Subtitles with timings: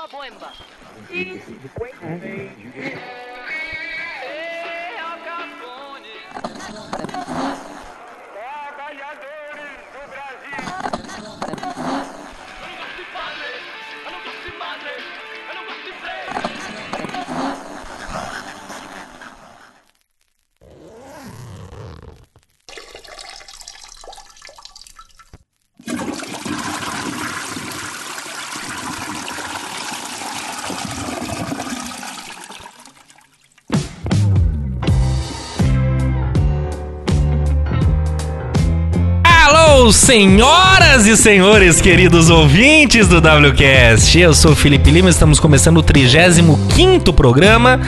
[0.00, 0.52] Bomba, bomba.
[39.92, 44.18] Senhoras e senhores, queridos ouvintes do WCast.
[44.18, 47.80] Eu sou o Felipe Lima, estamos começando o 35 programa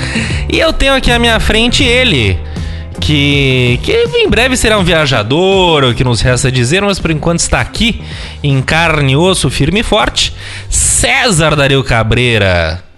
[0.51, 2.39] e eu tenho aqui à minha frente ele,
[3.01, 7.39] que, que em breve será um viajador, o que nos resta dizer, mas por enquanto
[7.39, 8.03] está aqui
[8.43, 10.35] em carne e osso, firme e forte,
[10.69, 12.92] César Dario Cabreira.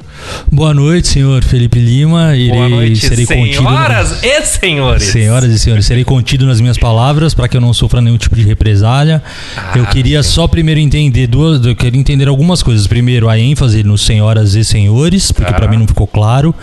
[0.54, 2.36] Boa noite, senhor Felipe Lima.
[2.36, 3.56] Irei, Boa noite, serei contido.
[3.56, 5.02] senhoras e senhores.
[5.02, 8.36] Senhoras e senhores, serei contido nas minhas palavras para que eu não sofra nenhum tipo
[8.36, 9.20] de represália.
[9.56, 12.86] Ah, eu queria só primeiro entender duas, eu queria entender algumas coisas.
[12.86, 15.56] Primeiro, a ênfase no senhoras e senhores, porque Tá.
[15.58, 16.54] para mim não ficou claro.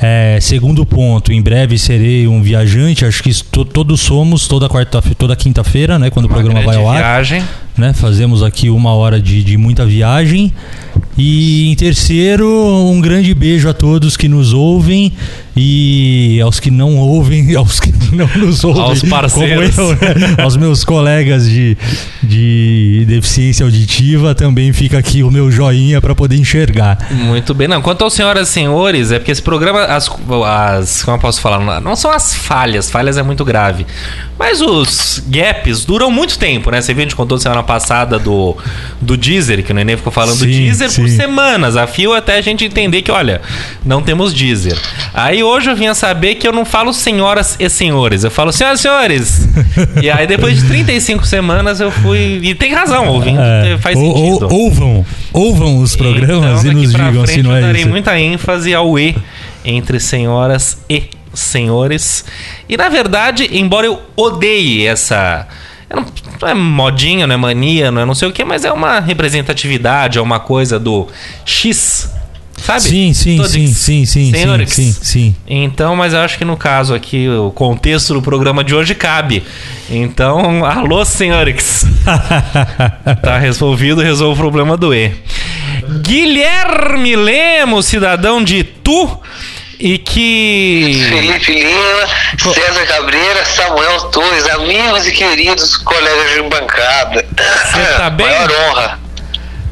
[0.00, 3.04] É, segundo ponto, em breve serei um viajante.
[3.04, 6.88] Acho que todos somos toda quarta, toda quinta-feira, né, quando o Uma programa vai ao
[6.88, 6.96] ar.
[6.96, 7.44] viagem.
[7.76, 7.92] Né?
[7.92, 10.52] Fazemos aqui uma hora de, de muita viagem.
[11.16, 15.12] E em terceiro, um grande beijo a todos que nos ouvem
[15.56, 18.82] e aos que não ouvem, aos que não nos ouvem.
[18.82, 19.74] Aos parceiros.
[19.76, 20.36] Como eu, né?
[20.42, 21.76] aos meus colegas de,
[22.22, 26.98] de deficiência auditiva, também fica aqui o meu joinha para poder enxergar.
[27.10, 27.68] Muito bem.
[27.68, 30.10] Não, quanto aos senhoras e senhores, é porque esse programa, as,
[30.46, 31.02] as.
[31.02, 31.80] Como eu posso falar?
[31.80, 33.86] Não são as falhas, falhas é muito grave.
[34.36, 36.80] Mas os gaps duram muito tempo, né?
[36.80, 38.56] Você viu, a gente contou semana passada do,
[39.00, 41.16] do Deezer, que o Nenê ficou falando do Sim, Deezer por sim.
[41.16, 43.40] semanas, a fio até a gente entender que, olha,
[43.84, 44.76] não temos Deezer.
[45.12, 48.80] Aí hoje eu vinha saber que eu não falo senhoras e senhores, eu falo senhoras
[48.80, 49.48] e senhores.
[50.02, 52.40] e aí depois de 35 semanas eu fui.
[52.42, 54.54] E tem razão, ouvindo, É, faz ou- ou- sentido.
[54.54, 57.90] ouvam, ouvam os programas Então, e nos digam se não eu é darei isso.
[57.90, 59.14] muita ênfase ao E
[59.64, 62.24] entre senhoras e senhores.
[62.68, 65.46] E na verdade, embora eu odeie essa.
[65.90, 66.06] eu Não,
[66.42, 69.00] não é modinha, não é mania, não é não sei o que, mas é uma
[69.00, 71.06] representatividade, é uma coisa do
[71.44, 72.10] X.
[72.64, 72.80] Sabe?
[72.80, 73.52] Sim, sim, Todos.
[73.52, 74.72] sim, sim, sim, sim, Senhores.
[74.72, 75.36] sim, sim.
[75.46, 79.44] Então, mas eu acho que no caso aqui, o contexto do programa de hoje cabe.
[79.90, 81.84] Então, alô, senhores.
[83.22, 85.12] tá resolvido, resolve o problema do E.
[86.00, 89.20] Guilherme Lemos, cidadão de Itu,
[89.78, 91.04] e que.
[91.10, 97.26] Felipe Lima, César Cabreira, Samuel Torres, amigos e queridos colegas de bancada.
[97.36, 98.26] Você tá bem?
[98.26, 98.98] Maior honra.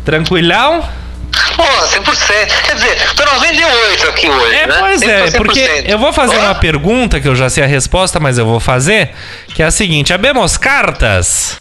[0.04, 1.01] Tranquilão?
[1.56, 2.62] Pô, 100%.
[2.66, 4.76] Quer dizer, tô 98 aqui hoje, É, né?
[4.78, 5.36] pois é, 100%.
[5.36, 8.44] porque eu vou fazer Ó, uma pergunta que eu já sei a resposta, mas eu
[8.46, 9.10] vou fazer,
[9.54, 11.60] que é a seguinte: abemos cartas?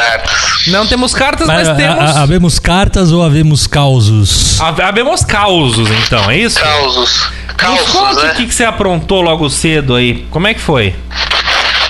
[0.00, 0.66] Cartas.
[0.68, 2.16] Não temos cartas, mas, Mas, a- temos.
[2.16, 4.60] a- havemos cartas ou havemos causos?
[4.60, 6.58] A- Abemos causos, então, é isso?
[6.60, 7.28] Causos.
[7.56, 8.32] Causos, conta né?
[8.32, 10.26] o que, que você aprontou logo cedo aí.
[10.30, 10.94] Como é que foi?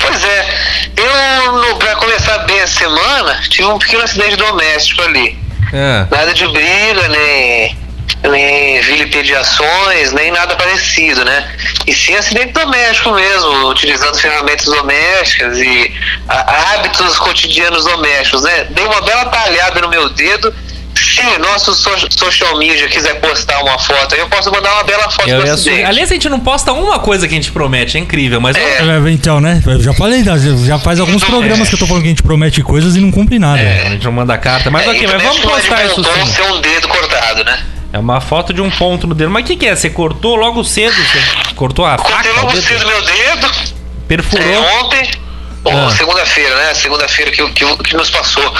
[0.01, 0.49] Pois é,
[0.97, 5.39] eu, no, pra começar bem a semana, tive um pequeno acidente doméstico ali.
[5.73, 6.07] É.
[6.11, 7.77] Nada de briga, nem,
[8.23, 11.49] nem vilipendiações, nem nada parecido, né?
[11.87, 15.93] E sim acidente doméstico mesmo, utilizando ferramentas domésticas e
[16.29, 18.65] a- hábitos cotidianos domésticos, né?
[18.71, 20.53] Dei uma bela talhada no meu dedo.
[20.95, 25.09] Se nosso so- social media quiser postar uma foto, aí eu posso mandar uma bela
[25.11, 25.85] foto Eu do su- acidente.
[25.85, 28.57] Aliás, a gente não posta uma coisa que a gente promete, é incrível, mas.
[28.57, 28.61] É.
[28.61, 29.63] É, Então, né?
[29.65, 30.23] Eu já falei,
[30.67, 33.11] já faz alguns programas que eu tô falando que a gente promete coisas e não
[33.11, 33.61] cumpre nada.
[33.63, 34.69] É, a gente não manda carta.
[34.71, 36.27] Mas É, ok, mas vamos postar isso sim.
[36.27, 37.59] ser um dedo cortado, né?
[37.93, 39.31] É uma foto de um ponto no dedo.
[39.31, 39.75] Mas o que, que é?
[39.75, 40.95] Você cortou logo cedo?
[40.95, 42.11] Você cortou a faca?
[42.11, 43.51] Cortei logo cedo meu dedo,
[44.07, 44.47] Perfurou.
[44.47, 45.11] É, ontem,
[45.67, 45.91] Ah.
[45.97, 46.75] segunda-feira, né?
[46.75, 48.53] Segunda-feira que, que, que nos passou.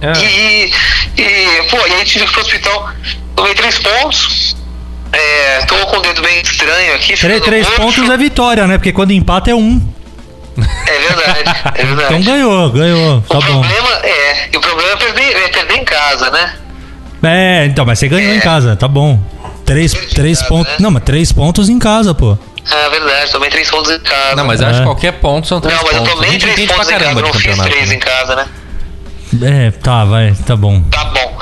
[0.00, 0.12] É.
[0.22, 0.72] E,
[1.18, 2.90] e, pô, e aí tive que ir pro hospital.
[3.36, 4.56] Tomei três pontos.
[5.12, 7.14] É, tô com o dedo bem estranho aqui.
[7.16, 8.78] Três, três pontos é vitória, né?
[8.78, 9.80] Porque quando empata é um.
[10.86, 12.14] É verdade, é verdade.
[12.14, 13.20] Então ganhou, ganhou.
[13.22, 13.60] Tá o bom.
[13.60, 16.54] problema é, e o problema é perder, é perder em casa, né?
[17.22, 18.36] É, então, mas você ganhou É.
[18.36, 19.18] em casa, tá bom.
[19.64, 20.72] Três, três pontos.
[20.72, 20.78] né?
[20.80, 22.36] Não, mas três pontos em casa, pô.
[22.70, 24.36] Ah, verdade, tomei três pontos em casa.
[24.36, 24.70] Não, mas eu É.
[24.70, 26.14] acho que qualquer ponto são três Não, mas eu pontos.
[26.14, 27.94] Tomei três pontos em casa, não fiz três né?
[27.94, 28.46] em casa, né?
[29.42, 30.82] É, tá, vai, tá bom.
[30.90, 31.38] Tá bom.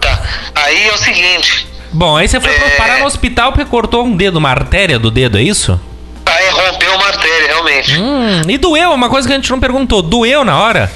[0.00, 0.20] Tá.
[0.54, 1.66] Aí é o seguinte.
[1.92, 2.70] Bom, aí você foi É.
[2.76, 5.80] parar no hospital porque cortou um dedo, uma artéria do dedo, é isso?
[6.26, 7.98] Aí rompeu uma artéria realmente.
[7.98, 10.00] Hum, e doeu, uma coisa que a gente não perguntou.
[10.02, 10.92] Doeu na hora?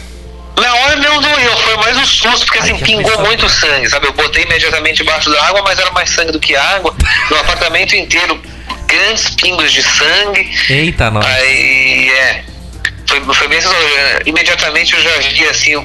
[0.61, 4.07] Na hora não doeu, foi mais um susto, porque assim, que pingou muito sangue, sabe?
[4.07, 6.95] Eu botei imediatamente embaixo da água, mas era mais sangue do que água.
[7.31, 8.41] No apartamento inteiro,
[8.87, 10.49] grandes pingos de sangue.
[10.71, 11.27] Eita, nós.
[11.27, 12.45] Aí, é.
[13.07, 13.59] Foi, foi bem.
[14.27, 15.77] Imediatamente eu já vi, assim,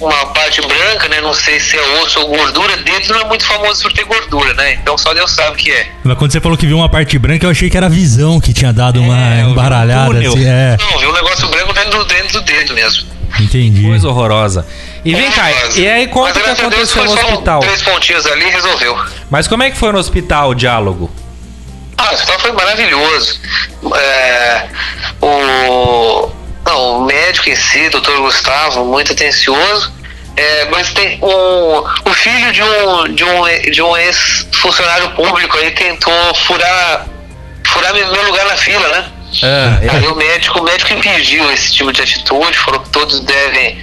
[0.00, 1.20] uma parte branca, né?
[1.20, 2.76] Não sei se é osso ou gordura.
[2.76, 4.74] Dedo não é muito famoso por ter gordura, né?
[4.74, 5.88] Então só Deus sabe o que é.
[6.04, 8.40] Mas quando você falou que viu uma parte branca, eu achei que era a visão
[8.40, 10.06] que tinha dado uma É, um embaralhada.
[10.06, 10.32] túnel.
[10.34, 13.17] assim, é, Não, vi um negócio branco dentro do, dentro do dedo mesmo.
[13.40, 13.82] Entendi.
[13.82, 14.66] Coisa horrorosa.
[15.04, 17.60] E vem cá, e aí conta o que Deus aconteceu no hospital.
[17.60, 18.98] Três pontinhos ali e resolveu.
[19.30, 21.10] Mas como é que foi no hospital o diálogo?
[21.96, 23.40] Ah, o hospital foi maravilhoso.
[23.96, 24.68] É,
[25.20, 26.30] o,
[26.64, 29.92] não, o médico em si, doutor Gustavo, muito atencioso.
[30.36, 35.72] É, mas tem um, o filho de um, de um, de um ex-funcionário público aí
[35.72, 37.06] tentou furar,
[37.66, 39.12] furar meu lugar na fila, né?
[39.42, 43.78] Ah, Aí o médico, o médico impediu esse tipo de atitude, falou que todos devem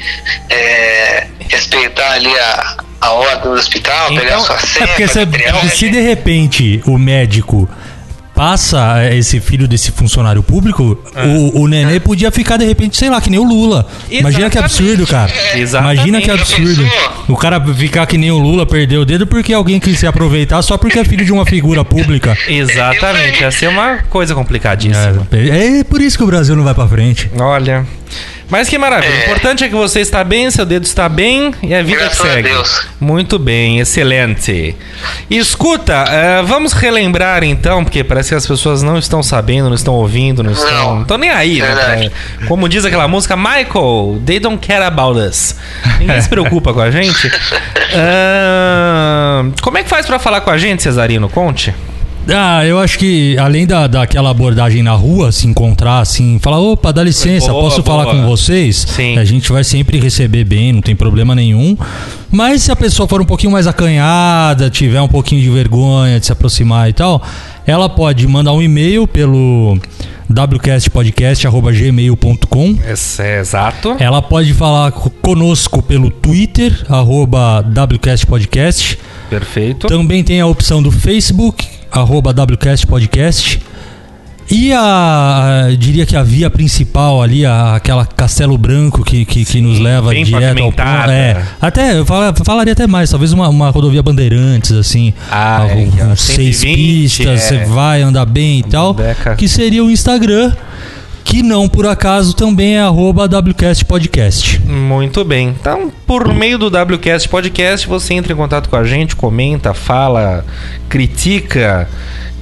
[0.49, 5.69] é, respeitar ali a, a ordem do hospital, Então, pegar sua É senha, porque fazer
[5.69, 7.69] se, se de repente o médico
[8.35, 10.97] passa esse filho desse funcionário público,
[11.53, 13.87] o, o nenê podia ficar de repente, sei lá, que nem o Lula.
[14.11, 14.83] Imagina que Exatamente.
[14.83, 15.31] absurdo, cara.
[15.55, 15.95] Exatamente.
[15.95, 16.89] Imagina que absurdo.
[17.29, 20.61] O cara ficar que nem o Lula, perder o dedo porque alguém quis se aproveitar
[20.61, 22.37] só porque é filho de uma figura pública.
[22.47, 25.27] Exatamente, ia ser uma coisa complicadíssima.
[25.31, 27.31] É, é por isso que o Brasil não vai pra frente.
[27.39, 27.85] Olha.
[28.49, 29.11] Mas que maravilha.
[29.11, 29.23] O É.
[29.25, 32.27] importante é que você está bem, seu dedo está bem e a vida Graças que
[32.27, 32.49] a segue.
[32.49, 32.87] Deus.
[32.99, 34.75] Muito bem, excelente.
[35.29, 39.93] Escuta, eh, vamos relembrar então, porque parece que as pessoas não estão sabendo, não estão
[39.95, 41.01] ouvindo, não estão, Não.
[41.01, 42.11] estão nem aí, né?
[42.47, 45.55] Como diz aquela música, Michael, they don't care about us.
[45.99, 47.31] Ninguém se preocupa com a gente.
[47.97, 51.29] Ah, como é que faz pra falar com a gente, Cesarino?
[51.29, 51.73] Conte.
[52.27, 56.91] Ah, eu acho que além da, daquela abordagem na rua, se encontrar assim, falar, opa,
[56.91, 58.15] dá licença, Boa, posso falar boa.
[58.15, 58.77] com vocês?
[58.89, 59.15] Sim.
[59.17, 61.77] A gente vai sempre receber bem, não tem problema nenhum.
[62.31, 66.25] Mas se a pessoa for um pouquinho mais acanhada, tiver um pouquinho de vergonha de
[66.25, 67.21] se aproximar e tal,
[67.67, 69.77] ela pode mandar um e-mail pelo
[70.27, 72.77] wcastpodcast.gmail.com
[73.19, 73.95] é exato.
[73.99, 78.97] ela pode falar co- conosco pelo Twitter, arroba WCastPodcast.
[79.29, 79.87] Perfeito.
[79.87, 83.59] Também tem a opção do Facebook, arroba WCast Podcast.
[84.47, 84.79] E a,
[85.69, 89.79] a- diria que a via principal ali, a- aquela Castelo Branco que, que, que nos
[89.79, 90.81] leva direto ao ponto.
[91.11, 95.15] É, até eu fala- falaria até mais, talvez uma, uma rodovia Bandeirantes, assim.
[95.31, 97.37] Ah, com- é, que é com seis 120, pistas, é.
[97.37, 98.93] você vai andar bem e tal.
[98.93, 99.35] Beca.
[99.35, 100.51] Que seria o Instagram,
[101.25, 104.59] que não por acaso também é arroba WCast Podcast.
[104.59, 105.49] Muito bem.
[105.59, 110.45] Então, por meio do WCast Podcast, você entra em contato com a gente, comenta, fala,
[110.87, 111.89] critica.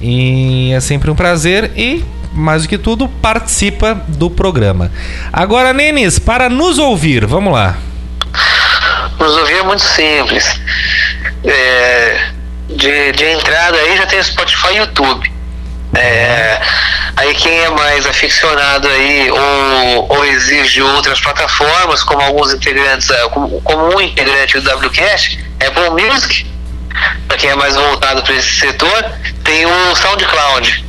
[0.02, 2.04] E é sempre um prazer e,
[2.34, 4.92] mais do que tudo, participa do programa.
[5.32, 7.78] Agora, Nenes, para nos ouvir, vamos lá.
[9.18, 10.60] Nos ouvir é muito simples.
[11.42, 12.20] É,
[12.68, 15.32] de, de entrada aí já tem Spotify e YouTube.
[15.94, 16.60] É,
[17.16, 23.28] aí quem é mais aficionado aí ou, ou exige outras plataformas, como alguns integrantes, é,
[23.28, 26.46] como, como um integrante do WCast, Apple Music,
[27.26, 29.12] para quem é mais voltado para esse setor,
[29.42, 30.83] tem o SoundCloud.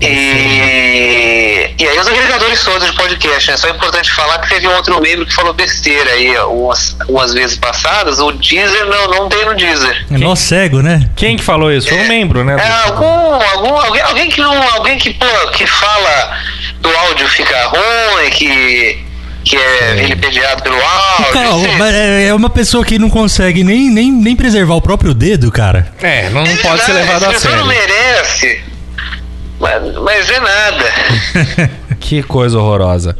[0.00, 3.56] E, e aí os agregadores todos de podcast, né?
[3.56, 7.32] Só é importante falar que teve um outro membro que falou besteira aí umas, umas
[7.34, 8.18] vezes passadas.
[8.18, 10.06] O Deezer não, não tem no Deezer.
[10.10, 11.08] É Nó cego, né?
[11.16, 11.88] Quem que falou isso?
[11.88, 12.56] Foi um membro, né?
[12.58, 14.50] É, algum, algum, alguém, alguém que não.
[14.72, 16.38] Alguém que, pô, que fala
[16.80, 18.98] do áudio fica ruim, que,
[19.44, 21.32] que é vilipendiado pelo áudio.
[21.32, 25.12] Cara, mas é é uma pessoa que não consegue nem, nem, nem preservar o próprio
[25.12, 25.92] dedo, cara.
[26.00, 27.88] É, não É pode ser levado a pessoa não sério.
[27.88, 28.62] merece.
[29.60, 31.80] Mas, mas é nada.
[32.00, 33.14] Que coisa horrorosa.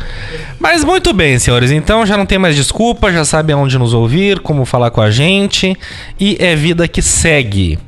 [0.58, 1.70] Mas muito bem, senhores.
[1.70, 5.10] Então já não tem mais desculpa, já sabem onde nos ouvir, como falar com a
[5.10, 5.76] gente.
[6.18, 7.78] E é vida que segue.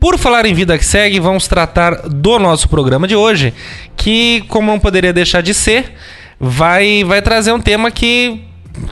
[0.00, 3.52] Por falar em vida que segue, vamos tratar do nosso programa de hoje,
[3.96, 5.92] que, como não poderia deixar de ser,
[6.38, 8.44] vai, vai trazer um tema que.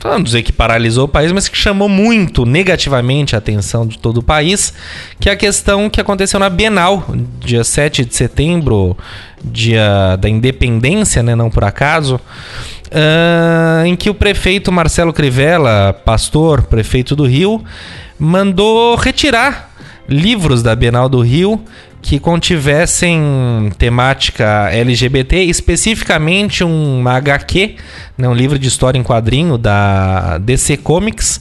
[0.05, 4.19] Não dizer que paralisou o país, mas que chamou muito negativamente a atenção de todo
[4.19, 4.73] o país,
[5.21, 7.05] que é a questão que aconteceu na Bienal,
[7.41, 8.97] dia 7 de setembro,
[9.45, 12.21] dia da independência, né, não por acaso,
[12.91, 17.63] ah, em que o prefeito Marcelo Crivella, pastor, prefeito do Rio,
[18.19, 19.75] mandou retirar
[20.09, 21.61] livros da Bienal do Rio
[22.07, 23.21] que contivessem
[23.77, 27.75] temática LGBT, especificamente um HQ,
[28.17, 31.41] né, um livro de história em quadrinho da DC Comics,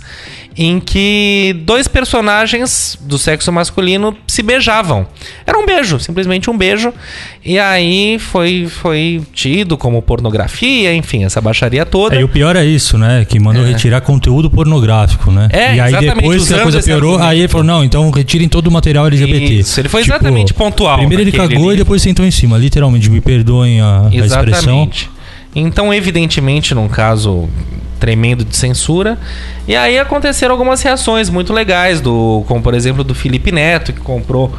[0.57, 5.05] em que dois personagens do sexo masculino se beijavam.
[5.45, 6.93] Era um beijo, simplesmente um beijo.
[7.43, 12.15] E aí foi, foi tido como pornografia, enfim, essa baixaria toda.
[12.15, 13.25] É, e o pior é isso, né?
[13.25, 13.67] Que mandou É.
[13.69, 15.49] retirar conteúdo pornográfico, né?
[15.51, 18.67] É, e aí depois que a coisa piorou, aí ele falou, não, então retirem todo
[18.67, 19.53] o material LGBT.
[19.55, 21.83] Isso, ele foi exatamente pontual Primeiro ele naquele cagou e livro.
[21.83, 24.23] depois sentou em cima, literalmente, me perdoem a, a expressão.
[24.83, 25.09] Exatamente.
[25.53, 27.47] Então, evidentemente, num caso
[27.99, 29.17] tremendo de censura.
[29.67, 33.99] E aí aconteceram algumas reações muito legais, do, como por exemplo do Felipe Neto, que
[33.99, 34.53] comprou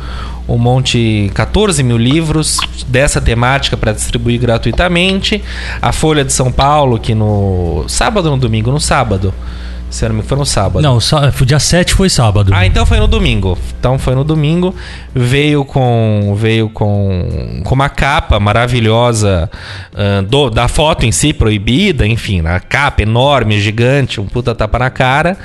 [0.49, 5.43] um monte, 14 mil livros dessa temática para distribuir gratuitamente.
[5.83, 8.71] A Folha de São Paulo, que no sábado ou no domingo?
[8.71, 9.35] No sábado.
[9.97, 10.83] Se eu não me engano, foi no sábado.
[10.83, 12.53] Não, sá- dia 7 foi sábado.
[12.55, 13.57] Ah, então foi no domingo.
[13.79, 14.75] Então foi no domingo.
[15.15, 19.51] Veio com veio com, com uma capa maravilhosa
[19.95, 24.79] ah, do- da foto em si proibida, enfim, a capa enorme, gigante, um puta tapa
[24.79, 25.39] na cara.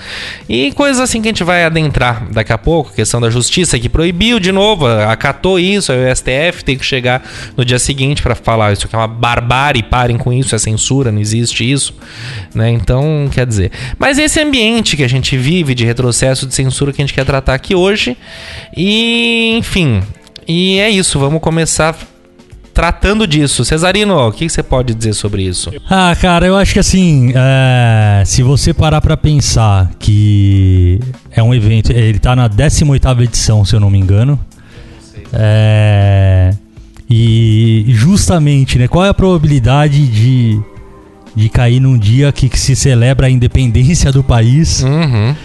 [0.50, 3.88] E coisas assim que a gente vai adentrar daqui a pouco, questão da justiça que
[3.88, 7.22] proibiu de novo, acatou isso, aí o STF tem que chegar
[7.56, 11.12] no dia seguinte para falar isso aqui é uma barbárie, parem com isso, é censura,
[11.12, 11.94] não existe isso,
[12.54, 12.70] né?
[12.70, 17.02] Então, quer dizer, mas esse ambiente que a gente vive de retrocesso de censura que
[17.02, 18.18] a gente quer tratar aqui hoje.
[18.76, 20.02] E, enfim,
[20.48, 21.98] e é isso, vamos começar
[22.74, 23.64] tratando disso.
[23.64, 25.72] Cesarino, o que você pode dizer sobre isso?
[25.90, 31.00] Ah, cara, eu acho que assim, é, se você parar pra pensar que
[31.32, 34.40] é um evento, ele tá na 18ª edição, se eu não me engano.
[35.34, 36.52] É,
[37.10, 40.60] e justamente, né, qual é a probabilidade de,
[41.36, 44.84] de cair num dia que, que se celebra a independência do país?
[44.84, 45.36] Uhum.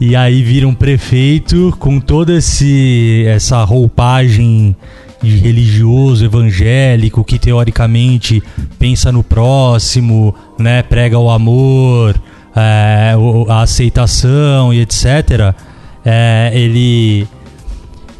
[0.00, 4.76] E aí vira um prefeito com toda esse, essa roupagem
[5.20, 8.40] de religioso, evangélico, que teoricamente
[8.78, 12.14] pensa no próximo, né, prega o amor,
[12.54, 13.14] é,
[13.48, 15.54] a aceitação e etc.
[16.04, 17.26] É, ele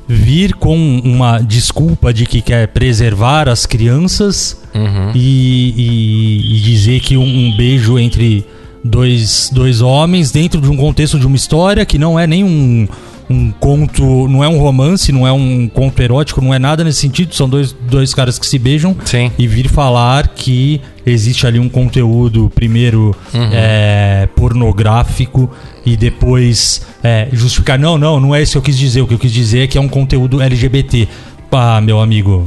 [0.08, 0.74] vir com
[1.04, 5.12] uma desculpa de que quer preservar as crianças Uhum.
[5.14, 8.44] e, e- e dizer que um, um beijo entre
[8.84, 12.86] dois, dois homens dentro de um contexto de uma história que não é nem um,
[13.30, 17.00] um conto, não é um romance, não é um conto erótico, não é nada nesse
[17.00, 19.30] sentido, são dois, dois caras que se beijam Sim.
[19.38, 23.50] e vir falar que existe ali um conteúdo, primeiro, Uhum.
[23.52, 25.50] é, pornográfico
[25.85, 29.14] e depois é, justificar, não, não, não é isso que eu quis dizer, o que
[29.14, 31.08] eu quis dizer é que é um conteúdo LGBT.
[31.50, 32.47] Ah, meu amigo,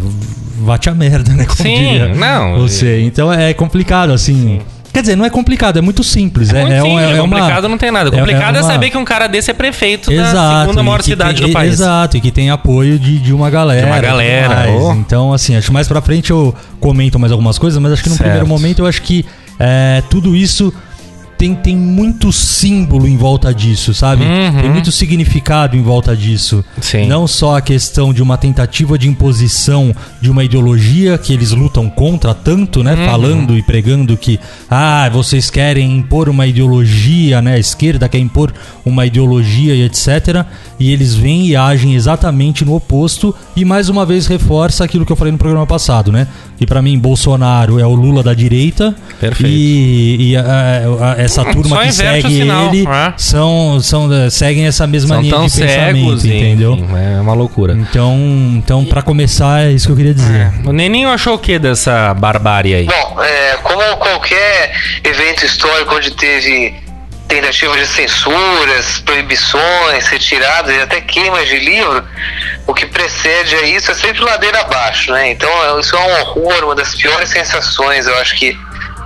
[0.60, 1.46] vá-te a merda, né?
[1.46, 3.02] Como Sim, diria não, Você.
[3.02, 4.60] Então é complicado, assim.
[4.94, 6.50] Quer dizer, não é complicado, é muito simples.
[6.54, 8.10] É, Muito é, simples, é uma- complicado não tem nada.
[8.10, 10.84] é- é Complicado é, uma- saber que um cara desse é prefeito da Exato, segunda
[10.84, 11.74] maior cidade tem- do país.
[11.74, 13.82] Exato, e que tem apoio de, de uma galera.
[13.86, 14.94] De uma galera, oh.
[14.94, 18.10] Então, assim, acho que mais pra frente eu comento mais algumas coisas, mas acho que
[18.10, 18.24] no Certo.
[18.26, 19.26] primeiro momento eu acho que
[19.60, 20.74] é, tudo isso
[21.42, 24.24] tem, tem muito símbolo em volta disso, sabe?
[24.24, 24.62] Uhum.
[24.62, 26.64] Tem muito significado em volta disso.
[26.80, 27.08] Sim.
[27.08, 31.90] Não só a questão de uma tentativa de imposição de uma ideologia que eles lutam
[31.90, 32.94] contra tanto, né?
[32.94, 33.06] Uhum.
[33.08, 37.56] Falando e pregando que, ah, vocês querem impor uma ideologia, né?
[37.56, 38.54] A esquerda quer impor
[38.86, 40.46] uma ideologia e etc.
[40.80, 45.12] E eles vêm e agem exatamente no oposto e mais uma vez reforça aquilo que
[45.12, 46.28] eu falei no programa passado, né?
[46.62, 49.50] Que pra mim Bolsonaro é o Lula da direita Perfeito.
[49.52, 50.44] e, e a-
[51.02, 53.14] a- essa Hum, turma só que segue ele é.
[53.18, 56.78] são, são seguem essa mesma São linha tão de pensamento, cegos, e, entendeu?
[56.96, 57.74] é uma loucura.
[57.74, 58.16] Então,
[58.58, 60.52] então para começar, é isso que eu queria dizer.
[60.64, 62.86] O Neninho achou o que dessa barbárie aí?
[62.86, 64.72] Bom, é, como qualquer
[65.04, 66.76] evento histórico onde teve
[67.32, 72.06] tentativas de censuras, proibições, retiradas e até queimas de livro,
[72.68, 75.32] o que precede a isso é sempre ladeira abaixo, né?
[75.32, 78.58] Então é- isso é um horror, uma das piores sensações, eu acho que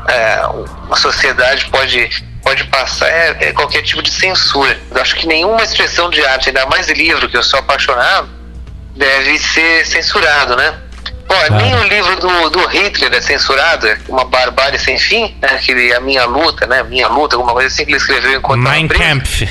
[0.08, 0.42] é,
[0.88, 2.10] uma sociedade pode
[2.44, 4.80] pode passar é, é qualquer tipo de censura.
[4.92, 8.30] Eu acho que nenhuma expressão de arte, ainda mais livro, que eu sou apaixonado,
[8.96, 10.76] deve ser censurado, né?
[11.28, 11.56] Claro.
[11.56, 15.58] nem o livro do, do Hitler é censurado, é uma barbárie sem fim, né?
[15.64, 16.84] Que a minha luta, né?
[16.84, 18.88] Minha luta, alguma coisa assim que ele escreveu enquanto Mein.
[18.88, 19.48] Kampf.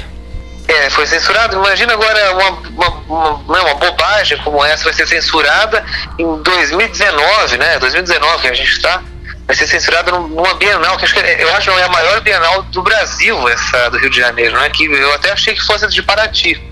[0.66, 1.56] É, foi censurado.
[1.56, 5.84] Imagina agora uma, uma, uma, né, uma bobagem como essa vai ser censurada
[6.18, 7.78] em 2019, né?
[7.78, 9.02] 2019 que a gente está.
[9.46, 11.88] Vai ser censurada num- numa Bienal, que acho que é- eu acho que é a
[11.88, 14.70] maior Bienal do Brasil, essa do Rio de Janeiro, né?
[14.70, 16.62] Que eu até achei que fosse de Paraty.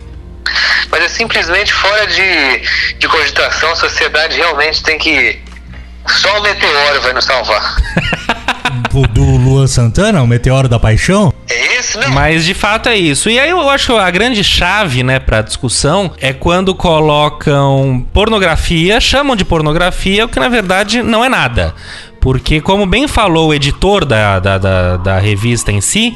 [0.90, 2.62] Mas é simplesmente fora de,
[2.99, 5.40] de cogitação, a sociedade realmente tem que.
[6.06, 7.76] Só o meteoro vai nos salvar.
[8.94, 11.32] O do Luan Santana, o Meteoro da Paixão?
[11.49, 12.08] É esse, né?
[12.08, 13.30] Mas de fato é isso.
[13.30, 19.34] E aí eu acho a grande chave, né, pra discussão é quando colocam pornografia, chamam
[19.34, 21.75] de pornografia, o que na verdade não é nada.
[22.23, 26.14] Porque, como bem falou o editor da, da, da, da revista em si,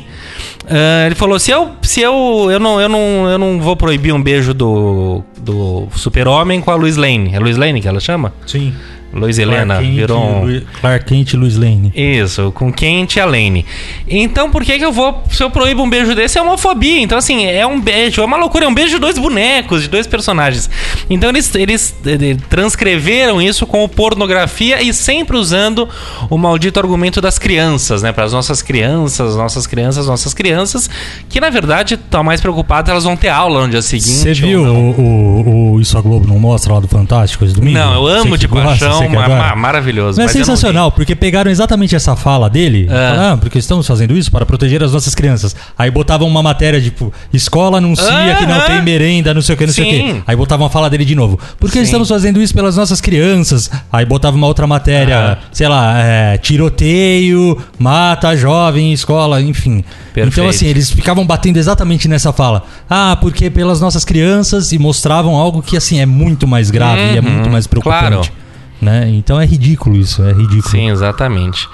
[0.63, 4.13] uh, ele falou: se eu, se eu, eu, não, eu, não, eu não vou proibir
[4.13, 7.35] um beijo do, do Super-Homem com a Luiz Lane.
[7.35, 8.33] É Luiz Lane que ela chama?
[8.47, 8.73] Sim.
[9.13, 10.45] Luiz Helena Clark virou um...
[10.45, 11.93] Lu- Clark Kent e Luiz Lane.
[11.95, 13.65] Isso, com Kent e a Lane.
[14.07, 15.23] Então, por que que eu vou...
[15.31, 17.01] Se eu proíbo um beijo desse, é homofobia.
[17.01, 18.67] Então, assim, é um beijo, é uma loucura.
[18.67, 20.69] É um beijo de dois bonecos, de dois personagens.
[21.09, 25.89] Então, eles, eles eh, eh, transcreveram isso com pornografia e sempre usando
[26.29, 28.13] o maldito argumento das crianças, né?
[28.13, 30.91] Para as nossas crianças, nossas crianças, nossas crianças,
[31.29, 34.09] que, na verdade, estão mais preocupadas, elas vão ter aula no dia seguinte.
[34.09, 37.79] Você viu o, o, o Isso a Globo não mostra lá do Fantástico esse domingo?
[37.79, 40.19] Não, eu amo de gosta, paixão, ma- ma- maravilhoso.
[40.19, 40.47] Mas é mas não vi.
[40.47, 42.87] sensacional, porque pegaram exatamente essa fala dele.
[42.91, 43.33] Ah.
[43.33, 45.55] Ah, porque estamos fazendo isso para proteger as nossas crianças.
[45.79, 49.67] Aí botavam uma matéria, tipo, escola anuncia que não tem merenda, não sei o que,
[49.67, 50.15] não sei o Sim.
[50.15, 50.23] que.
[50.27, 51.39] Aí botavam a fala dele de novo.
[51.59, 51.85] Porque Sim.
[51.85, 53.71] estamos fazendo isso pelas nossas crianças.
[53.93, 59.85] Aí botava uma outra matéria, sei lá, é, tiroteio, mata jovem em escola, enfim.
[60.15, 60.33] Perfeito.
[60.41, 62.65] Então, assim, eles ficavam batendo exatamente nessa fala.
[62.89, 67.17] Ah, porque pelas nossas crianças e mostravam algo que, assim, é muito mais grave e
[67.17, 68.09] é Uhum, muito mais preocupante.
[68.09, 68.46] claro.
[68.81, 69.09] Né?
[69.09, 70.69] Então é ridículo isso, é ridículo.
[70.69, 71.67] Sim, exatamente.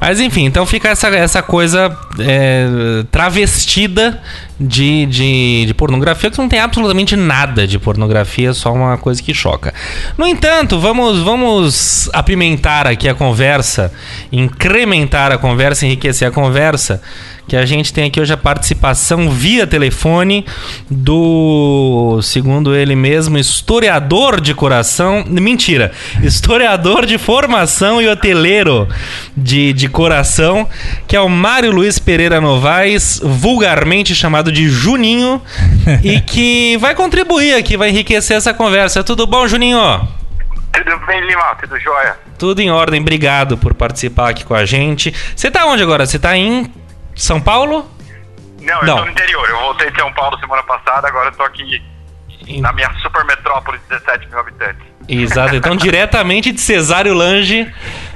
[0.00, 4.22] Mas enfim, então fica essa, essa coisa é, travestida
[4.58, 9.34] de, de, de pornografia, que não tem absolutamente nada de pornografia, só uma coisa que
[9.34, 9.74] choca.
[10.16, 13.92] No entanto, vamos, vamos apimentar aqui a conversa,
[14.32, 17.02] incrementar a conversa, enriquecer a conversa.
[17.48, 20.44] Que a gente tem aqui hoje a participação via telefone
[20.90, 25.24] do, segundo ele mesmo, historiador de coração.
[25.28, 28.88] Mentira, historiador de formação e hoteleiro
[29.36, 30.68] de, de coração,
[31.06, 35.40] que é o Mário Luiz Pereira Novaes, vulgarmente chamado de Juninho,
[36.02, 39.04] e que vai contribuir aqui, vai enriquecer essa conversa.
[39.04, 39.78] Tudo bom, Juninho?
[40.72, 41.54] Tudo bem, Lima?
[41.60, 42.16] Tudo jóia?
[42.36, 45.14] Tudo em ordem, obrigado por participar aqui com a gente.
[45.34, 46.04] Você tá onde agora?
[46.04, 46.70] Você tá em
[47.16, 47.90] São Paulo?
[48.60, 48.96] Não, eu Não.
[48.98, 49.48] tô no interior.
[49.48, 51.82] Eu voltei de São Paulo semana passada, agora eu tô aqui
[52.60, 54.86] na minha super metrópole de 17 mil habitantes.
[55.08, 57.66] Exato, então diretamente de Cesário Lange.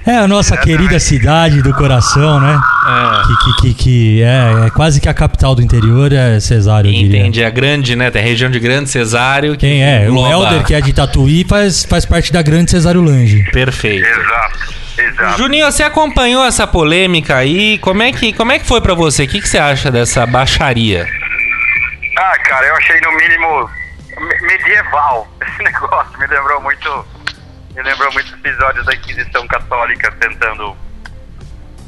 [0.07, 2.59] É a nossa querida cidade do coração, né?
[2.87, 6.89] É, Que, que, que, que é, é quase que a capital do interior, é Cesário,
[6.89, 7.19] eu diria.
[7.21, 8.11] entende, a grande, né?
[8.11, 9.53] Tem a região de Grande Cesário.
[9.53, 10.09] que Quem é?
[10.11, 13.45] O Helder, que é de Tatuí, faz, faz parte da grande Cesário Lange.
[13.53, 14.07] Perfeito.
[14.09, 14.59] Exato,
[14.99, 15.39] exato.
[15.39, 17.77] Juninho, você acompanhou essa polêmica aí?
[17.79, 19.25] Como é que, como é que foi pra você?
[19.25, 21.07] O que, que você acha dessa baixaria?
[22.19, 23.71] Ah, cara, eu achei no mínimo
[24.43, 26.19] medieval esse negócio.
[26.19, 27.07] Me lembrou muito.
[27.75, 30.77] Me lembrou muitos episódios da Inquisição Católica tentando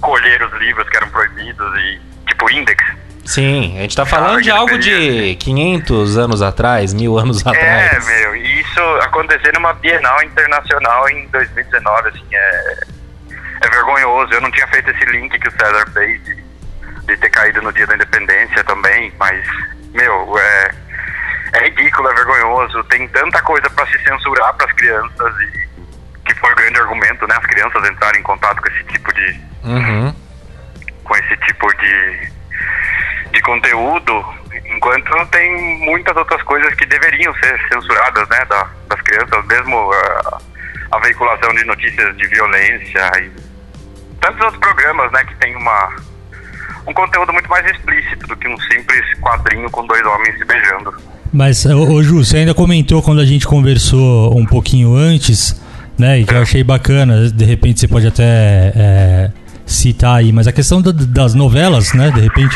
[0.01, 2.01] colher os livros que eram proibidos e.
[2.29, 2.83] tipo Index.
[3.25, 7.45] Sim, a gente tá falando de Ah, algo que de 500 anos atrás, mil anos
[7.47, 8.05] É, atrás.
[8.07, 12.81] meu, e isso aconteceu numa Bienal Internacional em 2019, assim, é,
[13.65, 14.33] é vergonhoso.
[14.33, 16.35] Eu não tinha feito esse link que o César fez de,
[17.07, 19.47] de ter caído no dia da independência também, mas,
[19.93, 20.71] meu, é,
[21.55, 22.83] é ridículo, é vergonhoso.
[22.85, 25.69] Tem tanta coisa pra se censurar pras crianças e
[26.25, 27.35] que foi o grande argumento, né?
[27.37, 30.15] As crianças entrarem em contato com esse tipo de, Uhum.
[31.05, 32.29] com esse tipo de,
[33.33, 34.25] de conteúdo,
[34.67, 40.39] enquanto tem muitas outras coisas que deveriam ser censuradas, né, da- das crianças, mesmo ah,
[40.93, 43.31] a veiculação de notícias de violência e
[44.21, 45.97] tantos outros programas, né, que tem uma
[46.87, 50.93] um conteúdo muito mais explícito do que um simples quadrinho com dois homens se beijando.
[51.33, 55.61] Mas, ô, Ju, você ainda comentou quando a gente conversou um pouquinho antes,
[55.99, 56.19] né?
[56.21, 59.31] E que eu achei bacana, de repente você pode até é,
[59.65, 62.11] citar aí, mas a questão da- das novelas, né?
[62.11, 62.55] De repente.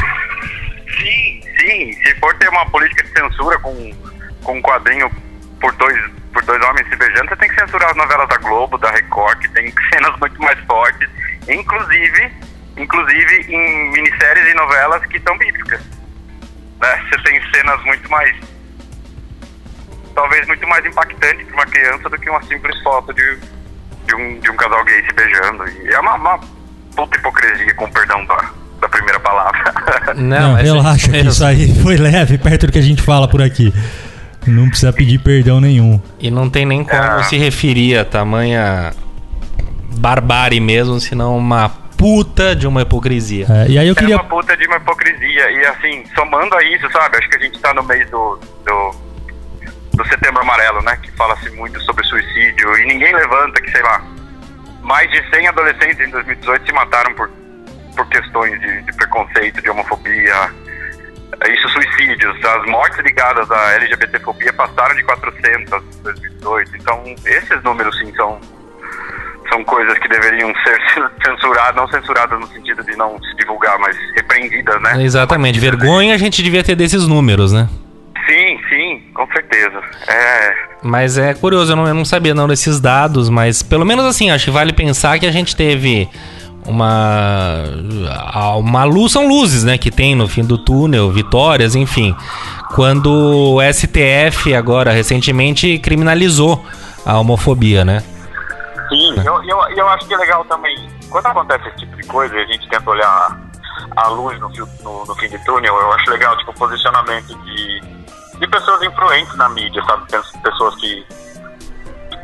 [1.00, 1.92] Sim, sim.
[2.04, 3.92] Se for ter uma política de censura com,
[4.44, 5.10] com um quadrinho
[5.58, 5.96] por dois,
[6.34, 9.38] por dois homens se beijando, você tem que censurar as novelas da Globo, da Record,
[9.38, 11.08] que tem cenas muito mais fortes,
[11.48, 12.30] inclusive,
[12.76, 15.80] inclusive em minisséries e novelas que são bíblicas.
[16.82, 17.00] Né?
[17.08, 18.36] Você tem cenas muito mais.
[20.16, 23.38] Talvez muito mais impactantes para uma criança do que uma simples foto de,
[24.06, 25.68] de, um, de um casal gay se beijando.
[25.68, 26.40] E é uma, uma
[26.96, 28.50] puta hipocrisia, com perdão da,
[28.80, 29.72] da primeira palavra.
[30.16, 33.02] Não, mas é relaxa isso que isso aí foi leve, perto do que a gente
[33.02, 33.72] fala por aqui.
[34.46, 36.00] Não precisa pedir perdão nenhum.
[36.20, 37.22] E não tem nem como Ah.
[37.24, 38.94] se referir a tamanha
[39.98, 43.46] barbárie mesmo, senão uma puta de uma hipocrisia.
[43.48, 44.16] É, e aí eu É queria.
[44.16, 45.50] uma puta de uma hipocrisia.
[45.50, 47.16] E assim, somando a isso, sabe?
[47.16, 48.94] Acho que a gente tá no mês do, do,
[49.96, 50.96] do setembro amarelo, né?
[51.02, 52.78] Que fala-se muito sobre suicídio.
[52.78, 54.02] E ninguém levanta que, sei lá,
[54.82, 57.30] mais de 100 adolescentes em 2018 se mataram por,
[57.96, 60.50] por questões de, de preconceito, de homofobia.
[61.40, 62.36] É Isso, suicídios.
[62.44, 66.76] As mortes ligadas à LGBTfobia passaram de 400 em 2018.
[66.76, 68.38] Então, esses números, sim, são,
[69.48, 70.80] são coisas que deveriam ser
[71.24, 75.02] censuradas, não censuradas no sentido de não se divulgar, mas repreendidas, né?
[75.02, 75.58] Exatamente.
[75.58, 77.68] Vergonha a gente devia ter desses números, né?
[78.26, 79.80] Sim, sim, com certeza.
[80.08, 80.54] É.
[80.82, 84.30] Mas é curioso, eu não, eu não sabia não desses dados, mas pelo menos assim,
[84.30, 86.08] acho que vale pensar que a gente teve
[86.66, 87.62] uma
[88.58, 92.14] uma luz são luzes, né, que tem no fim do túnel, vitórias, enfim.
[92.74, 96.64] Quando o STF agora recentemente criminalizou
[97.04, 98.02] a homofobia, né?
[98.88, 100.88] Sim, eu, eu, eu acho que é legal também.
[101.08, 103.40] Quando acontece esse tipo de coisa e a gente tenta olhar
[103.96, 107.80] a luz no, no, no fim do túnel, eu acho legal tipo, o posicionamento de,
[108.38, 110.04] de pessoas influentes na mídia, sabe?
[110.42, 111.06] Pessoas que,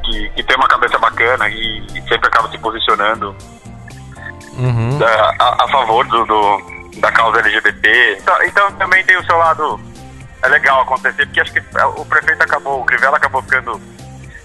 [0.05, 3.35] que, que têm uma cabeça bacana e, e sempre acabam se posicionando
[4.59, 4.98] Uhum.
[4.98, 8.18] da- a, a favor do, do- da causa LGBT.
[8.20, 9.81] Então, então também tem o seu lado.
[10.42, 11.62] É legal acontecer, porque acho que
[11.96, 13.81] o prefeito acabou, o Crivella acabou ficando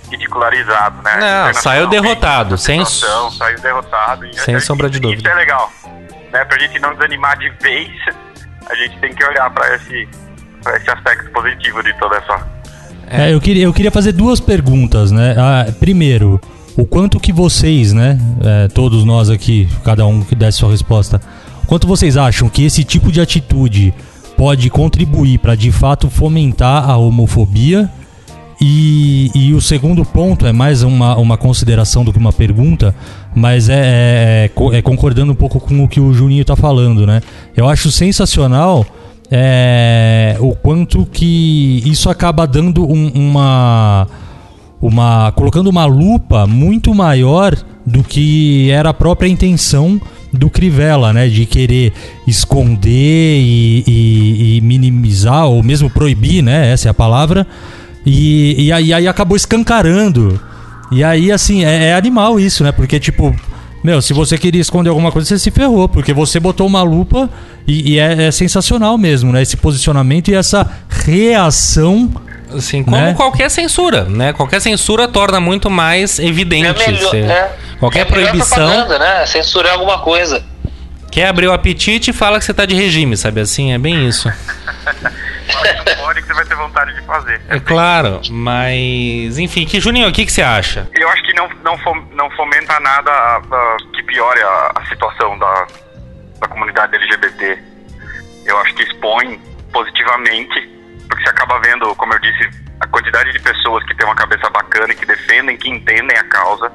[0.09, 1.17] ridicularizado, né?
[1.47, 4.25] Não, saiu derrotado, sem- situação, Saiu derrotado.
[4.27, 5.29] E sem sombra de Isso dúvida.
[5.31, 5.71] é legal.
[6.31, 6.45] Né?
[6.45, 7.89] Pra gente não desanimar de vez,
[8.69, 10.07] a gente tem que olhar pra esse,
[10.75, 12.47] esse aspecto positivo de toda essa.
[13.09, 15.33] É, eu, queria, eu queria fazer duas perguntas, né?
[15.37, 16.41] Ah, primeiro,
[16.75, 18.19] o quanto que vocês, né?
[18.43, 21.21] é, todos nós aqui, cada um que desse sua resposta,
[21.65, 23.93] quanto vocês acham que esse tipo de atitude
[24.35, 27.89] pode contribuir para de fato fomentar a homofobia?
[28.59, 32.93] E, e o segundo ponto é mais uma, uma consideração do que uma pergunta,
[33.35, 37.05] mas é, é- é é concordando um pouco com o que o Juninho tá falando,
[37.05, 37.21] né?
[37.55, 38.83] Eu acho sensacional
[39.31, 44.07] é, o quanto que isso acaba dando um- uma
[44.79, 49.99] uma colocando uma lupa muito maior do que era a própria intenção
[50.31, 51.91] do Crivella, né, de querer
[52.27, 57.47] esconder e, e- e minimizar ou mesmo proibir, né, essa é a palavra,
[58.05, 60.39] e, e aí, acabou escancarando.
[60.91, 63.35] E aí, assim, é, é animal isso, né, porque tipo,
[63.87, 67.29] meu, se você queria esconder alguma coisa, você se ferrou, porque você botou uma lupa
[67.65, 72.11] e, e é, é sensacional mesmo, né, esse posicionamento e essa reação
[72.53, 73.13] Assim, como Né?
[73.13, 74.31] qualquer censura, né?
[74.31, 76.65] Qualquer censura torna muito mais evidente.
[76.81, 77.51] É melhor, se- é.
[77.79, 79.25] Qualquer É proibição né?
[79.25, 80.43] Censurar alguma coisa.
[81.11, 83.73] Quer abrir o apetite e fala que você tá de regime, sabe assim?
[83.73, 84.31] É bem isso.
[85.99, 87.41] Pode que você vai ter vontade de fazer.
[87.49, 90.87] É claro, mas enfim, que Juninho, o que, que você acha?
[90.93, 95.37] Eu acho que não, não, fom- não fomenta nada ah, que piore a, a situação
[95.39, 95.67] da,
[96.39, 97.59] da comunidade LGBT.
[98.45, 99.39] Eu acho que expõe
[99.71, 100.69] positivamente,
[101.07, 104.49] porque você acaba vendo, como eu disse, a quantidade de pessoas que têm uma cabeça
[104.49, 106.71] bacana e que defendem, que entendem a causa.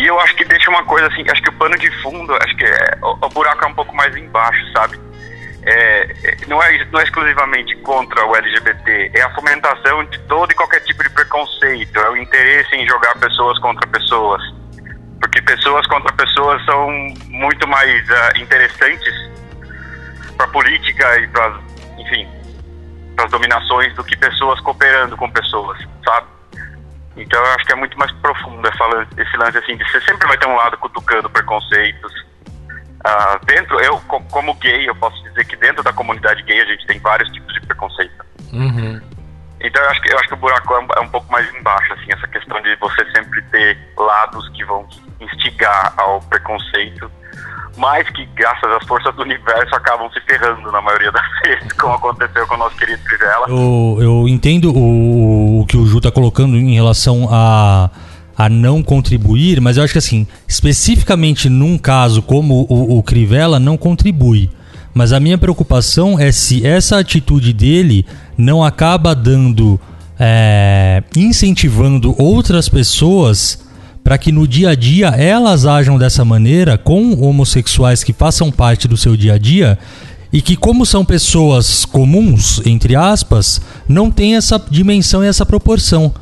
[0.00, 2.56] E eu acho que deixa uma coisa assim, acho que o pano de fundo, acho
[2.56, 4.98] que é, o, o buraco é um pouco mais embaixo, sabe?
[5.62, 10.50] É, é, não, é, não é exclusivamente contra o LGBT, é a fomentação de todo
[10.50, 14.42] e qualquer tipo de preconceito, é o interesse em jogar pessoas contra pessoas.
[15.20, 16.90] Porque pessoas contra pessoas são
[17.28, 19.14] muito mais ah, interessantes
[20.34, 21.60] para política e para,
[21.98, 22.26] enfim,
[23.16, 26.26] para as dominações do que pessoas cooperando com pessoas, sabe?
[27.20, 30.26] Então eu acho que é muito mais profundo essa esse lance assim de você sempre
[30.26, 32.12] vai ter um lado cutucando preconceitos.
[33.04, 36.64] Ah, dentro, eu co- como gay, eu posso dizer que dentro da comunidade gay a
[36.66, 38.24] gente tem vários tipos de preconceito.
[38.52, 39.00] Uhum.
[39.60, 41.54] Então eu acho que eu acho que o buraco é um, é um pouco mais
[41.54, 44.88] embaixo, assim, essa questão de você sempre ter lados que vão
[45.20, 47.10] instigar ao preconceito,
[47.80, 51.94] mas que graças às forças do universo acabam se ferrando na maioria das vezes, como
[51.94, 53.46] aconteceu com o nosso querido Crivella.
[53.48, 57.88] Eu, eu entendo o, o que o Ju tá colocando em relação a,
[58.36, 63.58] a não contribuir, mas eu acho que assim, especificamente num caso como o, o Crivella,
[63.58, 64.50] não contribui.
[64.92, 68.04] Mas a minha preocupação é se essa atitude dele
[68.36, 69.80] não acaba dando.
[70.18, 73.69] é, incentivando outras pessoas
[74.02, 78.88] para que no dia a dia elas ajam dessa maneira com homossexuais que façam parte
[78.88, 79.78] do seu dia a dia
[80.32, 86.14] e que como são pessoas comuns, entre aspas, não tem essa dimensão e essa proporção.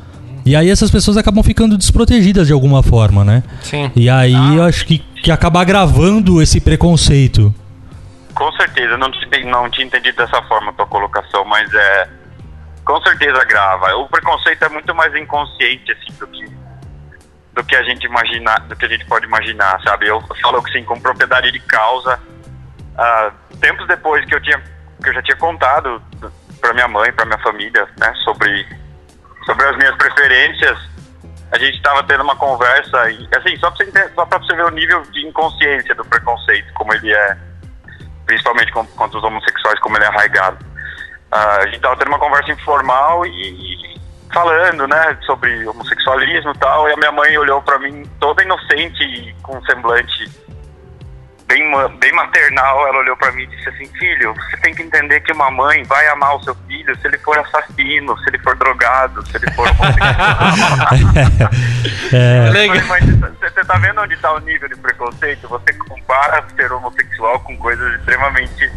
[0.45, 3.43] E aí essas pessoas acabam ficando desprotegidas de alguma forma, né?
[3.61, 3.91] Sim.
[3.95, 7.53] E aí eu acho que, que acaba agravando esse preconceito.
[8.33, 9.11] Com certeza, não,
[9.51, 12.09] não tinha entendido dessa forma a tua colocação, mas é.
[12.85, 13.93] Com certeza grava.
[13.97, 16.45] O preconceito é muito mais inconsciente, assim, do que,
[17.59, 20.07] do que a gente imagina, do que a gente pode imaginar, sabe?
[20.07, 22.17] Eu falo assim, com propriedade de causa.
[22.97, 24.57] ah, tempos depois que eu tinha
[25.03, 26.01] que eu já tinha contado
[26.61, 28.65] para minha mãe, para minha família, né, sobre
[29.45, 30.77] sobre as minhas preferências,
[31.51, 34.71] a gente estava tendo uma conversa e assim, só para você para você ver o
[34.71, 37.37] nível de inconsciência do preconceito, como ele é
[38.25, 40.65] principalmente contra os homossexuais, como ele é arraigado.
[41.29, 43.98] Ah, a gente estava tendo uma conversa informal e,
[44.33, 49.03] falando, né, sobre homossexualismo e tal, e a minha mãe olhou para mim toda inocente
[49.03, 50.29] e com um semblante
[51.47, 51.63] bem,
[51.99, 55.33] bem maternal, ela olhou para mim e disse assim, filho, você tem que entender que
[55.33, 59.25] uma mãe vai amar o seu filho se ele for assassino, se ele for drogado,
[59.25, 61.49] se ele for homossexual.
[62.13, 62.45] é.
[62.45, 63.03] Falei, mas
[63.39, 65.47] você tá vendo onde tá o nível de preconceito?
[65.47, 68.71] Você compara ser homossexual com coisas extremamente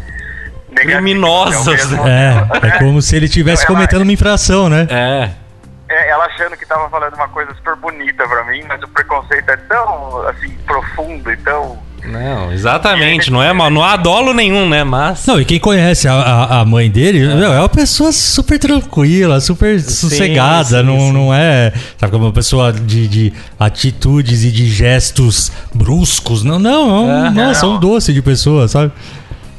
[0.75, 1.93] criminosas.
[2.07, 4.87] É, é como se ele estivesse cometendo uma infração, né?
[4.89, 5.42] É
[5.89, 9.49] é, ela achando que tava falando uma coisa super bonita pra mim, mas o preconceito
[9.49, 11.77] é tão, assim, profundo e tão...
[12.05, 15.25] Não, exatamente, não é não há dolo nenhum, né, mas...
[15.25, 17.45] Não, e quem conhece a, a, a mãe dele, é.
[17.45, 21.11] é uma pessoa super tranquila, super sim, sossegada, sim, não, sim.
[21.13, 27.09] não é, sabe, como uma pessoa de, de atitudes e de gestos bruscos, não, não,
[27.09, 27.75] é, um, não.
[27.75, 28.91] um doce de pessoa, sabe?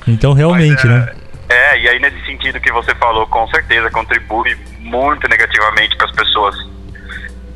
[0.07, 1.13] Então, realmente, é, né?
[1.49, 4.55] É, e aí nesse sentido que você falou, com certeza contribui
[4.95, 6.57] muito negativamente para as pessoas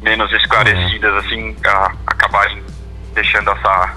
[0.02, 1.18] menos esclarecidas, uhum.
[1.18, 2.62] assim, a, acabarem
[3.14, 3.96] deixando essa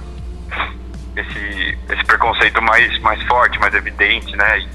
[1.15, 4.65] esse, esse preconceito mais, mais forte, mais evidente, né?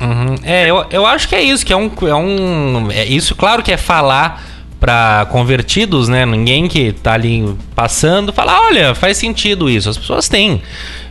[0.00, 0.34] Uhum.
[0.42, 1.90] É, eu, eu acho que é isso, que é um.
[2.02, 4.42] É um é isso, claro que é falar
[4.78, 6.26] para convertidos, né?
[6.26, 9.88] Ninguém que tá ali passando fala, olha, faz sentido isso.
[9.88, 10.62] As pessoas têm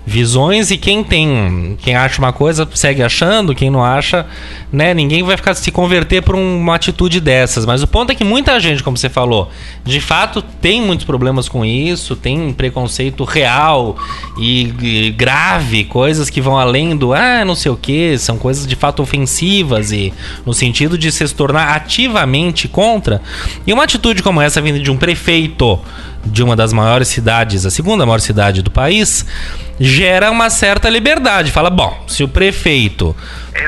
[0.05, 4.25] visões e quem tem, quem acha uma coisa segue achando, quem não acha,
[4.71, 7.65] né, ninguém vai ficar se converter por uma atitude dessas.
[7.65, 9.49] Mas o ponto é que muita gente, como você falou,
[9.83, 13.95] de fato tem muitos problemas com isso, tem preconceito real
[14.37, 18.67] e, e grave, coisas que vão além do ah, não sei o que, são coisas
[18.67, 20.13] de fato ofensivas e
[20.45, 23.21] no sentido de se tornar ativamente contra.
[23.65, 25.79] E uma atitude como essa vindo de um prefeito
[26.25, 29.25] de uma das maiores cidades, a segunda maior cidade do país,
[29.79, 31.51] gera uma certa liberdade.
[31.51, 33.15] Fala, bom, se o prefeito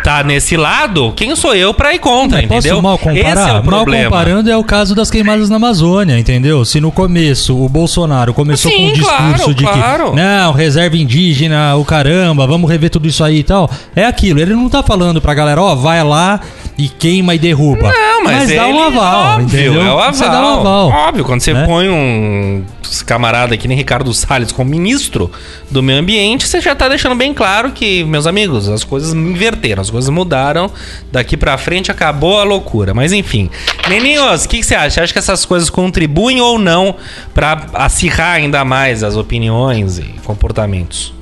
[0.04, 2.76] tá nesse lado, quem sou eu para ir contra, Não entendeu?
[2.76, 3.50] Posso mal comparar?
[3.50, 6.64] É mal comparando é o caso das queimadas na Amazônia, entendeu?
[6.66, 10.10] Se no começo o Bolsonaro começou Sim, com um discurso claro, de claro.
[10.12, 14.40] que não, reserva indígena, o caramba, vamos rever tudo isso aí e tal, é aquilo.
[14.40, 16.40] Ele não tá falando pra galera, ó, oh, vai lá
[16.78, 17.92] e queima e derruba.
[17.92, 19.82] Não, mas, mas dá um aval, óbvio, entendeu?
[19.82, 20.14] É o aval.
[20.14, 20.90] Você dá um aval.
[20.90, 21.66] Óbvio, quando você né?
[21.66, 22.64] põe um
[23.06, 25.32] camarada que nem Ricardo Salles como ministro
[25.70, 29.82] do meio ambiente, você já tá deixando bem claro que, meus amigos, as coisas inverteram,
[29.82, 30.70] as coisas mudaram,
[31.12, 32.94] daqui para frente acabou a loucura.
[32.94, 33.50] Mas enfim.
[33.90, 35.02] Neninhos, o que, que, você acha?
[35.02, 36.96] Acha que essas coisas contribuem ou não
[37.34, 41.17] para acirrar ainda mais as opiniões e comportamentos?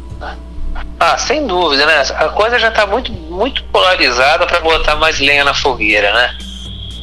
[0.99, 2.03] Ah, sem dúvida, né?
[2.15, 6.37] A coisa já está muito, muito polarizada para botar mais lenha na fogueira, né?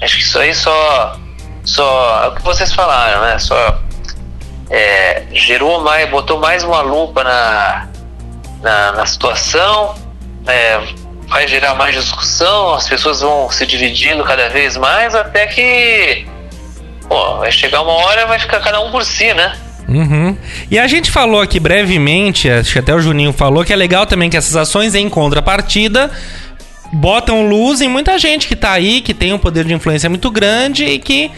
[0.01, 1.17] Acho que isso aí só,
[1.65, 3.39] só é o que vocês falaram, né?
[3.39, 3.79] Só
[4.71, 7.89] é, gerou mais, botou mais uma lupa na,
[8.63, 9.95] na, na situação,
[10.47, 10.81] é,
[11.29, 16.27] vai gerar mais discussão, as pessoas vão se dividindo cada vez mais até que
[17.07, 19.59] pô, vai chegar uma hora vai ficar cada um por si, né?
[19.89, 20.37] Uhum.
[20.71, 24.07] E a gente falou aqui brevemente, acho que até o Juninho falou, que é legal
[24.07, 26.11] também que essas ações em contrapartida
[26.93, 30.31] botam luz em muita gente que tá aí, que tem um poder de influência muito
[30.31, 31.31] grande e que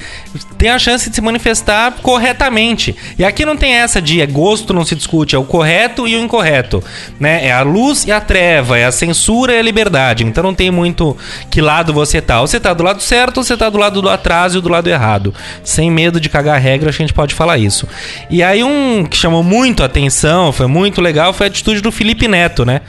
[0.58, 2.94] tem a chance de se manifestar corretamente.
[3.16, 6.16] E aqui não tem essa de é gosto não se discute, é o correto e
[6.16, 6.82] o incorreto,
[7.20, 7.46] né?
[7.46, 10.24] É a luz e a treva, é a censura e a liberdade.
[10.24, 11.16] Então não tem muito
[11.50, 12.40] que lado você tá.
[12.40, 14.68] Ou você tá do lado certo ou você tá do lado do atraso e do
[14.68, 15.32] lado errado.
[15.62, 17.86] Sem medo de cagar regra, a gente pode falar isso.
[18.28, 21.92] E aí um que chamou muito a atenção, foi muito legal, foi a atitude do
[21.92, 22.80] Felipe Neto, né?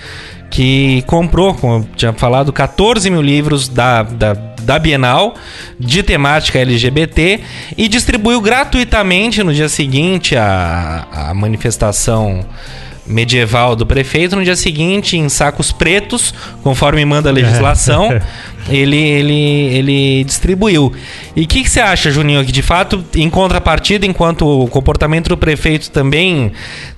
[0.49, 5.35] Que comprou, como eu tinha falado, 14 mil livros da, da, da Bienal
[5.79, 7.41] de temática LGBT
[7.77, 12.45] e distribuiu gratuitamente no dia seguinte a, a manifestação
[13.05, 18.09] medieval do prefeito, no dia seguinte, em sacos pretos, conforme manda a legislação,
[18.69, 20.91] ele, ele, ele distribuiu.
[21.35, 25.29] E o que, que, você acha, Juninho, que de fato, em contrapartida, enquanto o comportamento
[25.29, 26.51] do prefeito também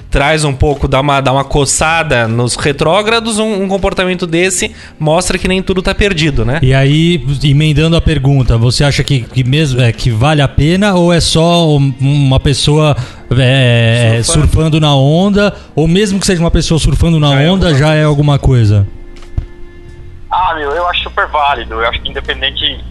[0.10, 5.38] traz um pouco, dá uma, dá uma coçada nos retrógrados, um, um, comportamento desse mostra
[5.38, 6.60] que nem tudo tá perdido, né?
[6.62, 10.96] E aí, emendando a pergunta, você acha que, que mesmo é que vale a pena
[10.96, 12.96] ou é só uma pessoa
[13.32, 14.48] é, surfando.
[14.48, 14.80] surfando.
[14.80, 17.94] na onda, ou mesmo que seja uma pessoa surfando na já é onda, é já
[17.94, 18.88] é alguma coisa?
[20.40, 21.82] Ah, meu, eu acho super válido.
[21.82, 22.86] Eu acho que independente,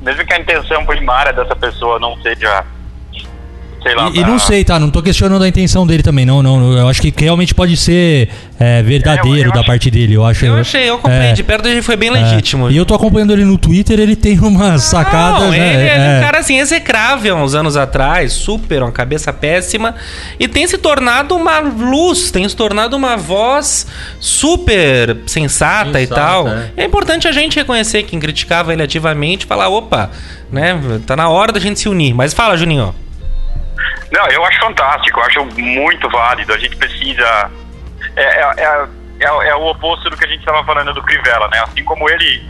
[0.00, 2.64] mesmo que a intenção primária dessa pessoa não seja
[3.82, 4.06] sei lá.
[4.08, 4.78] E, e pra- não sei, tá?
[4.78, 6.72] Não tô questionando a intenção dele também, não, não.
[6.76, 10.14] Eu acho que realmente pode ser é, verdadeiro É, eu- eu da acho- parte dele.
[10.14, 10.44] Eu acho.
[10.44, 12.68] Eu achei, eu acompanhei de perto e foi bem legítimo.
[12.68, 12.72] É.
[12.72, 15.56] E eu tô acompanhando ele no Twitter, ele tem umas sacadas, Não, né?
[15.74, 16.18] ele é, É.
[16.18, 19.94] um cara assim, execrável há uns anos atrás, super, uma cabeça péssima,
[20.38, 23.86] e tem se tornado uma luz, tem se tornado uma voz
[24.20, 26.48] super sensata, e Sensata, tal.
[26.48, 26.70] é.
[26.76, 26.84] É.
[26.84, 30.10] importante a gente reconhecer quem criticava ele ativamente e falar, opa,
[30.52, 32.12] né, tá na hora da gente se unir.
[32.14, 32.94] Mas fala, Juninho.
[34.10, 36.52] Não, eu acho fantástico, eu acho muito válido.
[36.52, 37.50] A gente precisa.
[38.16, 38.88] É, é, é,
[39.20, 41.60] é- é o oposto do que a gente estava falando do Crivella, né?
[41.60, 42.42] Assim como ele,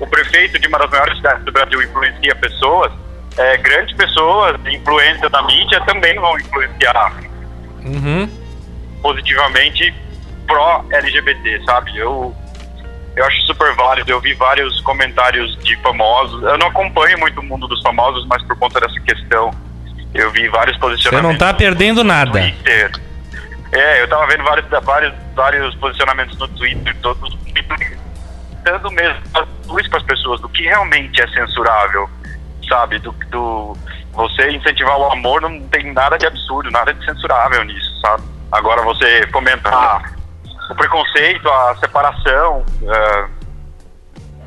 [0.00, 2.90] o prefeito de uma das maiores cidades do Brasil, influencia pessoas,
[3.36, 7.12] é, grandes pessoas, influência da mídia, também vão influenciar
[7.84, 8.28] Uhum.
[9.02, 9.94] positivamente
[10.46, 11.96] pró-LGBT, sabe?
[11.96, 12.34] Eu,
[13.16, 14.10] eu acho super válido.
[14.10, 16.42] Eu vi vários comentários de famosos.
[16.42, 19.50] Eu não acompanho muito o mundo dos famosos, mas por conta dessa questão,
[20.14, 21.32] eu vi vários Você posicionamentos.
[21.32, 22.40] não tá perdendo nada.
[22.40, 22.92] Twitter.
[23.72, 27.36] É, eu tava vendo vários, vários, vários posicionamentos no Twitter, todos
[28.64, 29.20] dando mesmo
[29.66, 32.08] luz para as pessoas do que realmente é censurável,
[32.68, 32.98] sabe?
[32.98, 33.76] Do, do
[34.12, 38.22] você incentivar o amor não tem nada de absurdo, nada de censurável nisso, sabe?
[38.50, 40.14] Agora você fomentar
[40.70, 42.64] o preconceito, a separação,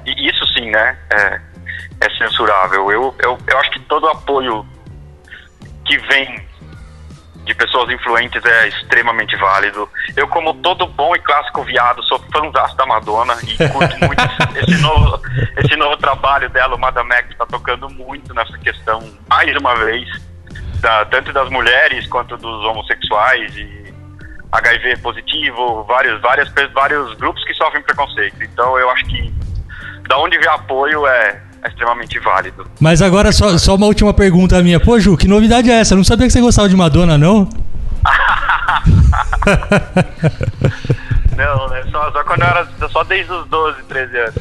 [0.06, 0.98] e isso sim, né?
[1.12, 1.42] É,
[2.02, 2.92] é censurável.
[2.92, 4.66] Eu, eu, eu acho que todo apoio
[5.88, 6.46] que vem
[7.46, 9.90] de pessoas influentes é extremamente válido.
[10.18, 14.22] Eu, como todo bom e clássico viado, sou fãzaço da Madonna e curto muito
[14.58, 15.22] esse, novo,
[15.64, 20.06] esse novo trabalho dela, o Madame X, está tocando muito nessa questão, mais uma vez,
[20.82, 23.94] da- tanto das mulheres quanto dos homossexuais e
[24.52, 28.44] HIV positivo, vários, várias, vários grupos que sofrem preconceito.
[28.44, 29.34] Então, eu acho que
[30.10, 32.66] da onde vier apoio é, é extremamente válido.
[32.80, 34.80] Mas agora só, só uma última pergunta minha.
[34.80, 35.94] Pô, Ju, que novidade é essa?
[35.94, 37.48] Eu não sabia que você gostava de Madonna, não?
[41.38, 41.84] Não, né?
[41.92, 42.68] Só, só quando eu era.
[42.92, 44.34] Só desde os 12, 13 anos.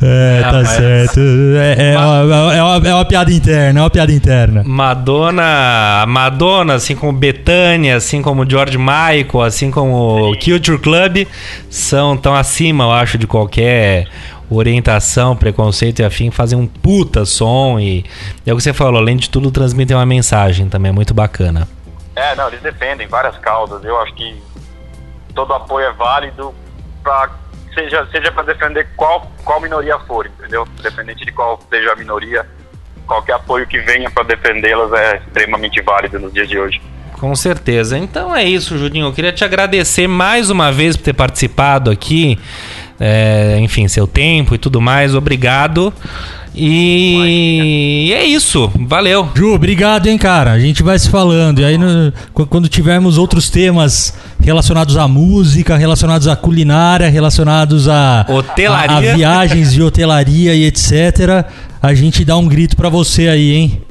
[0.00, 0.68] É, tá Rapaz.
[0.70, 1.20] certo.
[1.20, 4.62] É, é, uma, é, uma, é uma piada interna, é uma piada interna.
[4.64, 11.26] Madonna, Madonna, assim como Betânia, assim como George Michael, assim como Culture Club,
[11.68, 14.08] são tão acima, eu acho, de qualquer
[14.56, 18.04] orientação, preconceito e afim, fazem um puta som e
[18.46, 21.68] é o que você falou, além de tudo transmitem uma mensagem também, é muito bacana.
[22.16, 23.82] É, não, eles defendem várias causas.
[23.84, 24.36] Eu acho que
[25.34, 26.54] todo apoio é válido
[27.02, 27.30] pra,
[27.74, 30.66] seja, seja para defender qual, qual minoria for, entendeu?
[30.78, 32.46] Independente de qual seja a minoria,
[33.06, 36.80] qualquer apoio que venha para defendê-las é extremamente válido nos dias de hoje.
[37.20, 37.98] Com certeza.
[37.98, 39.08] Então é isso, Juninho.
[39.08, 42.38] Eu queria te agradecer mais uma vez por ter participado aqui.
[43.00, 45.14] É, enfim, seu tempo e tudo mais.
[45.14, 45.90] Obrigado.
[46.54, 48.70] E é isso.
[48.86, 49.28] Valeu.
[49.34, 50.52] Ju, obrigado, hein, cara.
[50.52, 51.60] A gente vai se falando.
[51.60, 57.88] E aí, no- qu- quando tivermos outros temas relacionados à música, relacionados à culinária, relacionados
[57.88, 59.10] a, Hotelaria.
[59.10, 61.46] a, a viagens de hotelaria e etc.,
[61.82, 63.82] a gente dá um grito pra você aí, hein?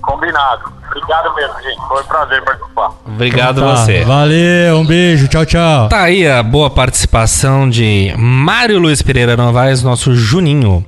[0.00, 0.72] Combinado.
[0.96, 1.88] Obrigado mesmo, gente.
[1.88, 2.90] Foi um prazer participar.
[3.04, 4.04] Obrigado Tá, você.
[4.04, 5.88] Valeu, um beijo, tchau, tchau.
[5.88, 10.84] Tá aí a boa participação de Mário Luiz Pereira Novaes, nosso Juninho.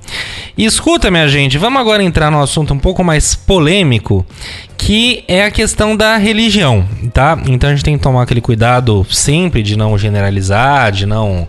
[0.57, 4.25] E escuta, minha gente, vamos agora entrar num assunto um pouco mais polêmico,
[4.77, 7.37] que é a questão da religião, tá?
[7.47, 11.47] Então a gente tem que tomar aquele cuidado sempre de não generalizar, de não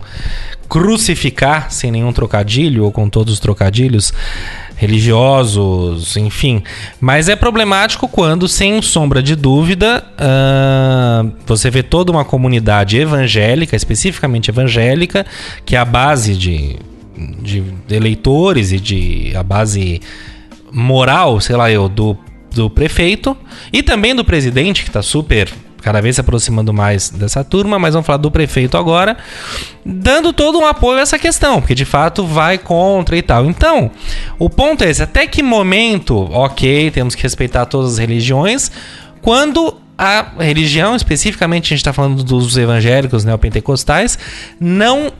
[0.67, 4.13] crucificar sem nenhum trocadilho ou com todos os trocadilhos
[4.79, 6.63] religiosos, enfim.
[7.01, 13.75] Mas é problemático quando, sem sombra de dúvida, ah, você vê toda uma comunidade evangélica,
[13.75, 15.25] especificamente evangélica,
[15.65, 16.77] que é a base de,
[17.41, 19.99] de eleitores e de a base
[20.71, 22.17] moral, sei lá eu, do,
[22.49, 23.35] do prefeito
[23.73, 25.49] e também do presidente, que está super
[25.81, 29.17] cada vez se aproximando mais dessa turma, mas vamos falar do prefeito agora,
[29.85, 33.45] dando todo um apoio a essa questão, porque de fato vai contra e tal.
[33.45, 33.91] Então,
[34.37, 38.71] o ponto é esse: até que momento, ok, temos que respeitar todas as religiões,
[39.21, 44.17] quando a religião, especificamente a gente está falando dos evangélicos neopentecostais,
[44.57, 45.11] não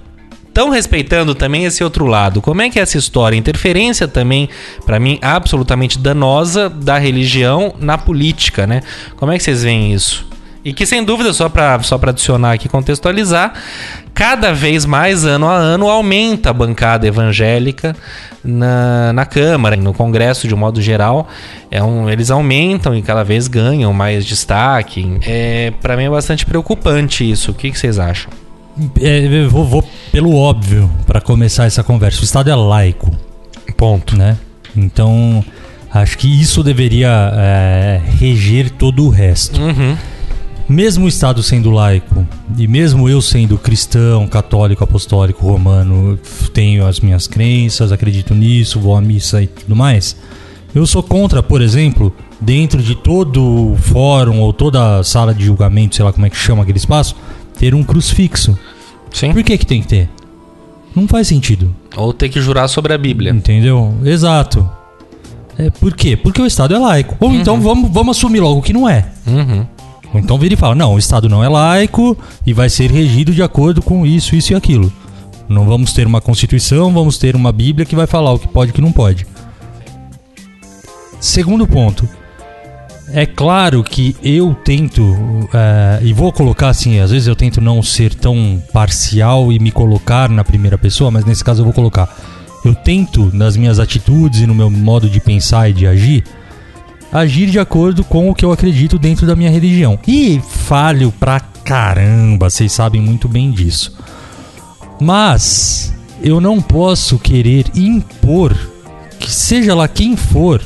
[0.48, 2.42] estão respeitando também esse outro lado.
[2.42, 3.36] Como é que é essa história?
[3.36, 4.50] Interferência também,
[4.86, 8.82] para mim, absolutamente danosa da religião na política, né?
[9.16, 10.28] Como é que vocês veem isso?
[10.64, 13.54] E que, sem dúvida, só para só pra adicionar aqui, contextualizar,
[14.14, 17.96] cada vez mais, ano a ano, aumenta a bancada evangélica
[18.44, 21.28] na, na Câmara, no Congresso de um modo geral.
[21.72, 25.18] É um, eles aumentam e cada vez ganham mais destaque.
[25.26, 27.52] É, para mim é bastante preocupante isso.
[27.52, 28.30] O que, que vocês acham?
[29.02, 32.22] É, vou, vou pelo óbvio pra começar essa conversa.
[32.22, 33.12] O Estado é laico,
[33.78, 34.16] Ponto.
[34.18, 34.38] né?
[34.76, 35.44] Então,
[35.92, 39.60] Acho que isso deveria é, reger todo o resto.
[39.60, 39.98] Uhum.
[40.70, 46.20] Mesmo o Estado sendo laico, e mesmo eu sendo cristão, católico, apostólico, romano,
[46.54, 50.16] tenho as minhas crenças, acredito nisso, vou à missa e tudo mais,
[50.76, 56.06] eu sou contra, por exemplo, dentro de todo fórum ou toda sala de julgamento, sei
[56.06, 57.16] lá como é que chama aquele espaço,
[57.58, 58.58] ter um crucifixo.
[59.12, 59.34] Sim.
[59.34, 60.10] Por que que tem que ter?
[60.96, 61.76] Não faz sentido.
[61.98, 63.32] Ou ter que jurar sobre a Bíblia.
[63.32, 63.96] Entendeu?
[64.06, 64.70] Exato.
[65.58, 66.16] É, por quê?
[66.16, 67.18] Porque o Estado é laico.
[67.20, 69.08] Ou então vamos, vamos assumir logo que não é.
[69.26, 69.66] Uhum.
[70.14, 73.34] Ou então vira e fala: não, o Estado não é laico e vai ser regido
[73.34, 74.92] de acordo com isso, isso e aquilo.
[75.48, 78.70] Não vamos ter uma Constituição, vamos ter uma Bíblia que vai falar o que pode
[78.70, 79.26] e o que não pode.
[81.20, 82.08] Segundo ponto.
[83.12, 85.04] É claro que eu tento,
[85.52, 89.72] é, e vou colocar assim, às vezes eu tento não ser tão parcial e me
[89.72, 92.08] colocar na primeira pessoa, mas nesse caso eu vou colocar.
[92.64, 96.24] Eu tento, nas minhas atitudes e no meu modo de pensar e de agir,
[97.12, 100.00] agir de acordo com o que eu acredito dentro da minha religião.
[100.08, 103.96] E falho pra caramba, vocês sabem muito bem disso.
[105.00, 108.56] Mas eu não posso querer impor
[109.20, 110.62] que seja lá quem for,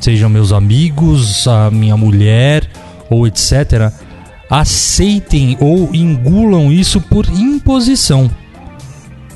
[0.00, 2.68] sejam meus amigos, a minha mulher
[3.10, 3.92] ou etc,
[4.50, 8.30] aceitem ou engulam isso por imposição.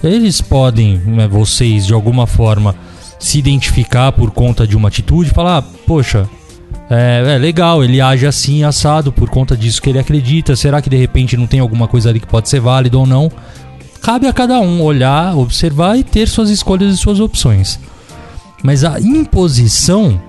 [0.02, 2.74] Eles podem, né, vocês de alguma forma,
[3.22, 6.28] se identificar por conta de uma atitude falar: poxa,
[6.90, 10.56] é, é, legal, ele age assim, assado, por conta disso que ele acredita.
[10.56, 13.30] Será que de repente não tem alguma coisa ali que pode ser válida ou não?
[14.02, 17.78] Cabe a cada um olhar, observar e ter suas escolhas e suas opções.
[18.60, 20.20] Mas a imposição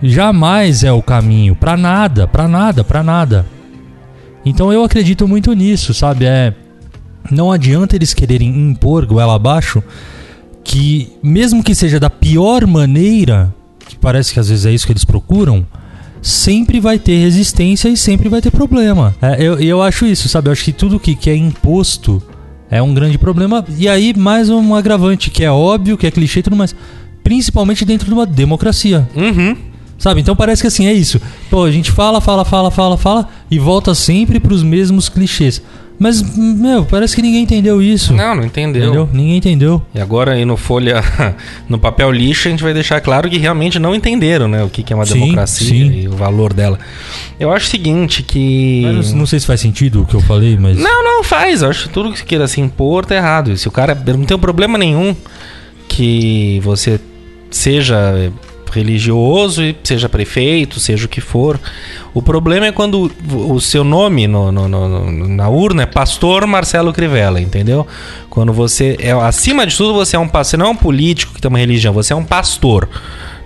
[0.00, 3.44] jamais é o caminho para nada, para nada, para nada.
[4.44, 6.24] Então eu acredito muito nisso, sabe?
[6.24, 6.54] É
[7.28, 9.82] não adianta eles quererem impor goela abaixo
[10.64, 13.54] que mesmo que seja da pior maneira,
[13.86, 15.66] que parece que às vezes é isso que eles procuram,
[16.22, 19.14] sempre vai ter resistência e sempre vai ter problema.
[19.20, 20.48] É, eu, eu acho isso, sabe?
[20.48, 22.22] Eu acho que tudo que, que é imposto
[22.70, 23.64] é um grande problema.
[23.76, 26.74] E aí, mais um agravante, que é óbvio, que é clichê e tudo mais.
[27.24, 29.08] Principalmente dentro de uma democracia.
[29.14, 29.56] Uhum.
[29.98, 30.20] Sabe?
[30.20, 31.20] Então parece que assim, é isso.
[31.50, 35.60] Pô, a gente fala, fala, fala, fala, fala e volta sempre pros mesmos clichês.
[36.00, 38.14] Mas, meu, parece que ninguém entendeu isso.
[38.14, 38.84] Não, não entendeu.
[38.84, 39.08] Entendeu?
[39.12, 39.82] Ninguém entendeu.
[39.94, 41.04] E agora aí no Folha,
[41.68, 44.64] no papel lixo, a gente vai deixar claro que realmente não entenderam, né?
[44.64, 46.00] O que que é uma Sim, democracia sim.
[46.00, 46.78] e o valor dela.
[47.38, 48.80] Eu acho o seguinte, que...
[48.82, 50.78] Mas não, sei se faz sentido o que eu falei, mas.
[50.78, 51.60] Não, não faz.
[51.60, 53.52] Eu acho que tudo que queira se impor tá errado.
[53.52, 53.94] E se o cara.
[53.94, 55.14] Não tem problema nenhum
[55.86, 56.98] que você
[57.50, 58.32] seja
[58.70, 61.58] religioso seja prefeito, seja o que for.
[62.14, 66.92] O problema é quando o seu nome no, no- no- na urna é Pastor Marcelo
[66.92, 67.86] Crivella, entendeu?
[68.28, 71.34] Quando você é acima de tudo você é um pa- você não é um político
[71.34, 72.88] que tem uma religião, você é um pastor.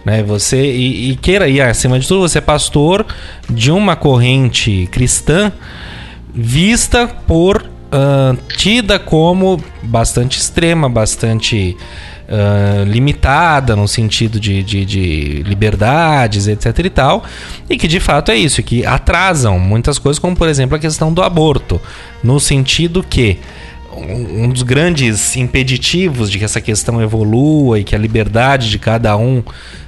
[0.05, 3.07] Né, você e, e queira ir acima de tudo, você é pastor
[3.49, 5.51] de uma corrente cristã
[6.35, 11.77] vista por ah, tida como bastante extrema, bastante
[12.87, 17.25] limitada no sentido de, de, de liberdades, etc e tal,
[17.68, 21.12] e que de fato é isso, que atrasam muitas coisas, como por exemplo a questão
[21.12, 21.81] do aborto,
[22.22, 23.39] no sentido que
[23.97, 29.16] um dos grandes impeditivos de que essa questão evolua e que a liberdade de cada
[29.16, 29.43] um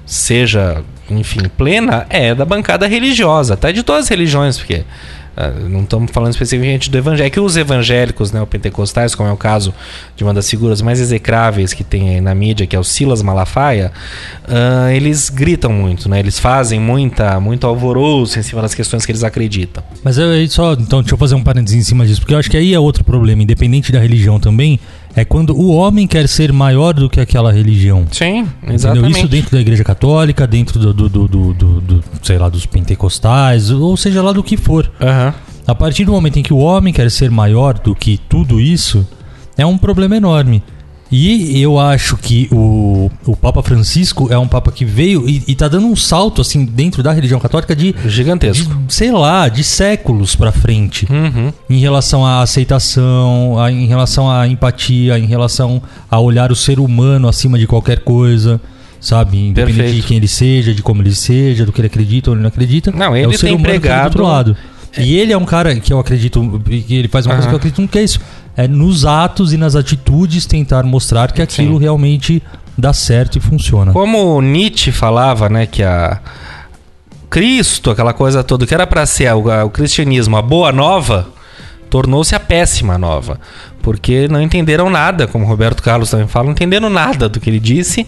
[0.04, 4.84] seja, enfim, plena é da bancada religiosa, até de todas as religiões, porque
[5.68, 9.32] não estamos falando especificamente do evangelho, é que os evangélicos, né, os pentecostais, como é
[9.32, 9.74] o caso
[10.16, 13.22] de uma das figuras mais execráveis que tem aí na mídia, que é o Silas
[13.22, 13.92] Malafaia,
[14.48, 16.18] ah, eles gritam muito, né?
[16.18, 19.82] Eles fazem muita, muito alvoroço em cima das questões que eles acreditam.
[20.02, 22.50] Mas aí só, então, deixa eu fazer um parênteses em cima disso, porque eu acho
[22.50, 24.80] que aí é outro problema, independente da religião também,
[25.16, 28.04] é quando o homem quer ser maior do que aquela religião.
[28.12, 28.74] Sim, Entendeu?
[28.74, 29.18] exatamente.
[29.18, 33.70] Isso dentro da igreja católica, dentro do, do, do, do- do- sei lá, dos pentecostais,
[33.70, 34.90] ou seja lá do que for.
[35.00, 35.34] Aham.
[35.66, 39.04] A partir do momento em que o homem quer ser maior do que tudo isso,
[39.58, 40.62] é um problema enorme.
[41.10, 45.54] E eu acho que o, o Papa Francisco é um Papa que veio e, e
[45.54, 48.74] tá dando um salto, assim, dentro da religião católica de, Gigantesco.
[48.86, 51.06] de, sei lá, de séculos pra frente.
[51.08, 51.52] Uhum.
[51.70, 55.80] Em relação à aceitação, a- em relação à empatia, em relação
[56.10, 58.60] a olhar o ser humano acima de qualquer coisa,
[59.00, 59.38] sabe?
[59.48, 60.02] Independente Perfeito.
[60.02, 62.48] de quem ele seja, de como ele seja, do que ele acredita ou ele não
[62.48, 62.90] acredita.
[62.90, 64.56] Não, é ele o ser tem humano que tá do pregado- outro lado.
[64.98, 67.58] E ele é um cara que eu acredito, que ele faz uma coisa Aham.
[67.58, 68.18] que eu acredito que é isso.
[68.56, 71.82] É nos atos e nas atitudes tentar mostrar que aquilo Sim.
[71.82, 72.42] realmente
[72.76, 73.92] dá certo e funciona.
[73.92, 76.20] Como Nietzsche falava, né, que a
[77.28, 81.28] Cristo, aquela coisa toda que era para ser o, o cristianismo, a boa nova,
[81.90, 83.38] tornou-se a péssima nova.
[83.86, 87.48] Porque não entenderam nada, como o Roberto Carlos também fala, não entenderam nada do que
[87.48, 88.04] ele disse,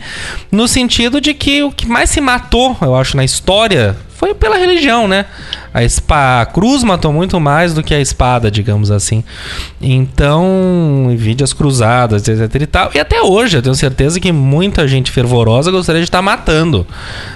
[0.50, 4.56] no sentido de que o que mais se matou, eu acho, na história foi pela
[4.56, 5.26] religião, né?
[5.72, 9.22] A, espa, a cruz matou muito mais do que a espada, digamos assim.
[9.80, 12.90] Então, vídeos cruzadas, etc e tal.
[12.92, 16.84] E até hoje, eu tenho certeza que muita gente fervorosa gostaria de estar matando,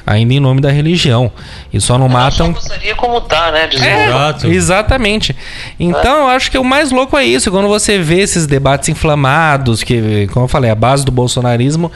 [0.05, 1.31] ainda em nome da religião.
[1.73, 2.53] E só não matam.
[2.57, 3.69] Seria como tá, né?
[3.81, 5.37] É, exatamente.
[5.79, 7.49] Então, eu acho que o mais louco é isso.
[7.49, 11.91] Quando você vê esses debates inflamados, que, como eu falei, a base do bolsonarismo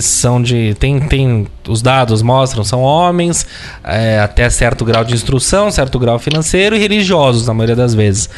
[0.00, 0.74] são de.
[0.78, 1.46] Tem, tem.
[1.68, 3.46] Os dados mostram, são homens,
[3.84, 8.30] é, até certo grau de instrução, certo grau financeiro e religiosos, na maioria das vezes.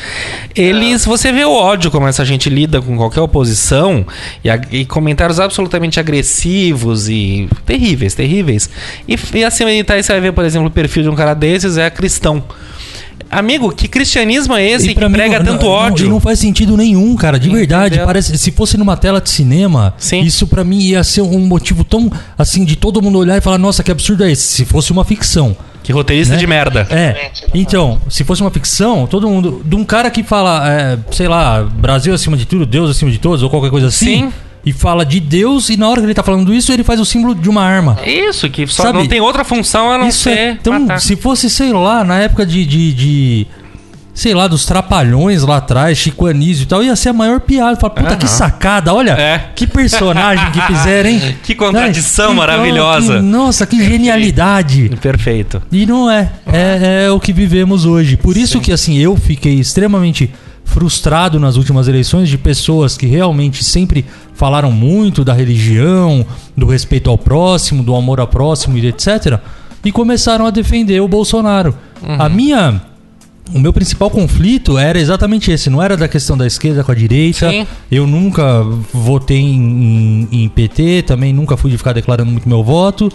[0.54, 1.04] Eles.
[1.04, 4.06] Você vê o ódio como essa gente lida com qualquer oposição
[4.42, 8.70] e, e comentários absolutamente agressivos e terríveis, terríveis.
[9.06, 11.34] E, e acima de tá, você vai ver, por exemplo, o perfil de um cara
[11.34, 12.42] desses é cristão.
[13.30, 16.04] Amigo, que cristianismo é esse que prega não, tanto não, ódio?
[16.06, 17.98] Não, não faz sentido nenhum, cara, de verdade.
[18.04, 20.20] Parece, se fosse numa tela de cinema, Sim.
[20.20, 23.58] isso para mim ia ser um motivo tão assim de todo mundo olhar e falar:
[23.58, 25.56] "Nossa, que absurdo é esse?" Se fosse uma ficção.
[25.82, 26.40] Que roteirista né?
[26.40, 26.86] de merda.
[26.90, 27.30] É.
[27.52, 29.60] Então, se fosse uma ficção, todo mundo.
[29.64, 33.18] De um cara que fala, é, sei lá, Brasil acima de tudo, Deus acima de
[33.18, 34.06] todos, ou qualquer coisa assim.
[34.06, 34.32] Sim.
[34.66, 37.04] E fala de Deus, e na hora que ele tá falando isso, ele faz o
[37.04, 37.98] símbolo de uma arma.
[38.06, 40.30] Isso, que só Sabe, não tem outra função a não Isso ser.
[40.38, 40.80] é tão.
[40.80, 41.00] matar.
[41.00, 42.64] Se fosse, sei lá, na época de.
[42.64, 43.46] de, de
[44.14, 47.76] sei lá, dos trapalhões lá atrás, Chico Anísio e tal, ia ser a maior piada.
[47.76, 48.16] Fala, puta, Aham.
[48.16, 49.50] que sacada, olha, É.
[49.56, 51.36] que personagem que fizeram, hein?
[51.42, 52.36] Que contradição Né?
[52.36, 53.16] maravilhosa.
[53.16, 54.88] que- nossa, que genialidade.
[55.02, 55.60] Perfeito.
[55.72, 56.30] E não é.
[56.46, 58.16] É, é o que vivemos hoje.
[58.16, 60.30] Por isso que, assim, eu fiquei extremamente
[60.64, 64.04] frustrado nas últimas eleições de pessoas que realmente sempre
[64.34, 66.24] falaram muito da religião,
[66.56, 69.38] do respeito ao próximo, do amor ao próximo e etc.
[69.84, 71.74] E começaram a defender o Bolsonaro.
[72.02, 72.82] A minha.
[73.54, 76.94] O meu principal conflito era exatamente esse, não era da questão da esquerda com a
[76.94, 77.50] direita.
[77.50, 77.66] Sim.
[77.92, 82.62] Eu nunca votei em, em- em PT, também nunca fui de ficar declarando muito meu
[82.64, 83.12] voto.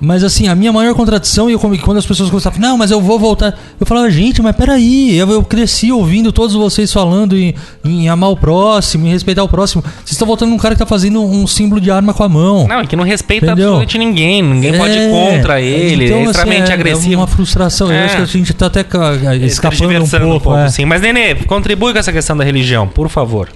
[0.00, 3.00] Mas assim, a minha maior contradição, e eu, quando as pessoas começavam, não, mas eu
[3.00, 3.58] vou voltar.
[3.80, 8.30] Eu falava, gente, mas peraí, eu, eu cresci ouvindo todos vocês falando em, em amar
[8.30, 9.82] o próximo, em respeitar o próximo.
[9.82, 12.66] Vocês estão votando num cara que tá fazendo um símbolo de arma com a mão.
[12.66, 13.76] Não, e que não respeita Entendeu?
[13.76, 14.42] absolutamente ninguém.
[14.42, 16.04] Ninguém pode ir contra ele.
[16.06, 17.14] Então, é assim, extremamente é- agressivo.
[17.14, 17.86] É uma frustração.
[17.86, 18.04] Eu É.
[18.04, 20.54] acho que a gente tá até ca- escapando um Tergiversando pouco.
[20.56, 20.68] é.
[20.68, 20.84] sim.
[20.84, 23.48] Mas, Nenê, contribui com essa questão da religião, por favor.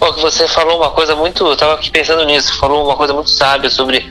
[0.00, 1.46] Pô, que você falou uma coisa muito.
[1.46, 4.04] Eu tava aqui pensando nisso, falou uma coisa muito sábia sobre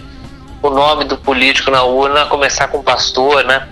[0.67, 3.67] o nome do político na urna começar com pastor, né?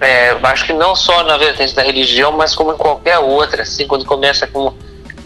[0.00, 3.62] É, eu acho que não só na vertente da religião, mas como em qualquer outra,
[3.62, 4.72] assim, quando começa com,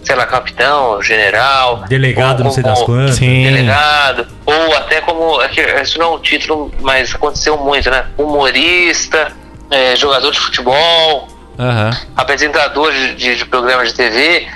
[0.03, 1.85] sei lá, capitão, general.
[1.89, 3.17] Delegado, ou não sei das quantas.
[3.17, 3.45] Sim.
[3.45, 5.43] Delegado, ou até como.
[5.43, 8.07] é que Isso não é um título, mas aconteceu muito, né?
[8.17, 9.33] Humorista,
[9.71, 11.91] é, jogador de futebol, Aham.
[12.17, 14.49] apresentador de, de, de programa de TV,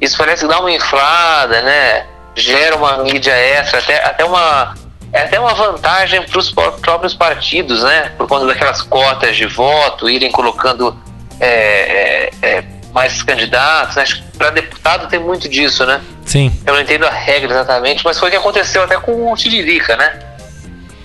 [0.00, 2.06] isso parece dar uma inflada, né?
[2.36, 4.74] Gera uma mídia extra, até, até uma.
[5.14, 8.10] É até uma vantagem para os próprios partidos, né?
[8.18, 10.98] Por conta daquelas cotas de voto, irem colocando
[11.38, 13.94] é, é, é, mais candidatos.
[13.94, 14.04] Né?
[14.36, 16.00] Para deputado tem muito disso, né?
[16.26, 16.52] Sim.
[16.66, 19.96] Eu não entendo a regra exatamente, mas foi o que aconteceu até com o Tiririca,
[19.96, 20.18] né?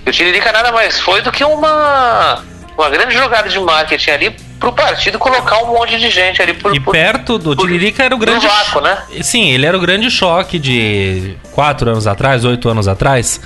[0.08, 2.44] O Tiririca nada mais foi do que uma,
[2.76, 6.76] uma grande jogada de marketing ali pro partido colocar um monte de gente ali por,
[6.76, 8.48] E por, perto do por- Tiririca era o grande.
[8.48, 8.98] vácuo, né?
[9.22, 13.40] Sim, ele era o grande choque de quatro anos atrás, oito anos atrás.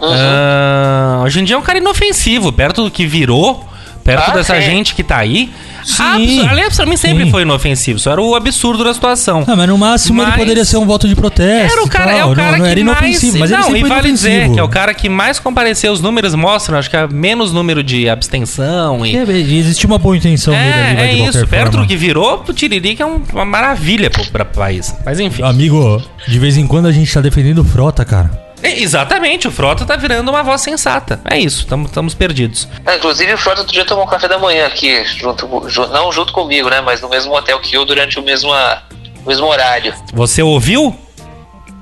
[0.00, 0.08] Uhum.
[0.12, 3.64] Ah, hoje em dia é um cara inofensivo, perto do que virou,
[4.04, 4.62] perto Ah, dessa sim.
[4.62, 5.50] gente que tá aí.
[5.84, 7.30] Sim, abs- aliás, pra mim sempre sim.
[7.30, 9.44] foi inofensivo, só era o absurdo da situação.
[9.46, 11.72] Ah, mas no máximo Mas- ele poderia ser um voto de protesto.
[11.72, 12.98] Era o cara, é o cara não, não que era mais.
[13.06, 15.38] inofensivo, mas ele não, sempre e foi vale dizer que é o cara que mais
[15.38, 15.92] compareceu.
[15.92, 19.16] Os números mostram, acho que é menos número de abstenção e.
[19.16, 21.46] É, Existia uma boa intenção dele ali, É, vai, é de qualquer isso.
[21.46, 24.92] Perto do que virou, o Tiririca é um- uma maravilha pro, pra país.
[25.04, 25.44] Mas enfim.
[25.44, 28.45] Amigo, de vez em quando a gente tá defendendo frota, cara.
[28.62, 31.20] É, exatamente, o Frota tá virando uma voz sensata.
[31.30, 32.66] É isso, estamos perdidos.
[32.86, 36.10] É, inclusive o Frota outro dia tomou um café da manhã aqui, junto, ju- não
[36.10, 36.80] junto comigo, né?
[36.80, 39.94] Mas no mesmo hotel que eu durante o mesmo, o mesmo horário.
[40.14, 40.98] Você ouviu?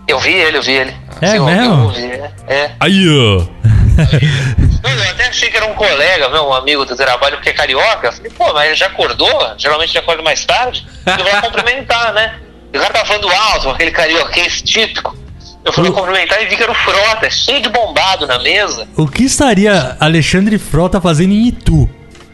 [0.07, 0.95] Eu vi ele, eu vi ele.
[1.23, 1.85] É mesmo?
[1.85, 2.33] Eu vi, é.
[2.49, 2.71] é.
[2.81, 3.45] Aí, ó.
[4.83, 8.09] Eu até achei que era um colega, meu, um amigo do trabalho, porque é carioca.
[8.09, 9.55] Eu falei, pô, mas ele já acordou?
[9.57, 10.85] Geralmente ele acorda mais tarde.
[11.07, 12.35] Eu vou lá cumprimentar, né?
[12.73, 15.17] E o cara tava falando alto, aquele carioquês típico.
[15.65, 18.87] Eu fui lá cumprimentar e vi que era o Frota, cheio de bombado na mesa.
[18.97, 21.89] O que estaria Alexandre Frota fazendo em Itu?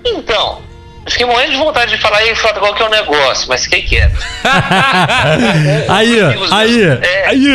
[0.04, 0.58] Então,
[1.06, 3.62] eu fiquei morrendo de vontade de falar aí, Frota, qual que é o negócio, mas
[3.64, 4.18] fiquei quieto.
[5.88, 6.76] aí, amigos ó, aí.
[6.76, 7.46] meus- é, Aí.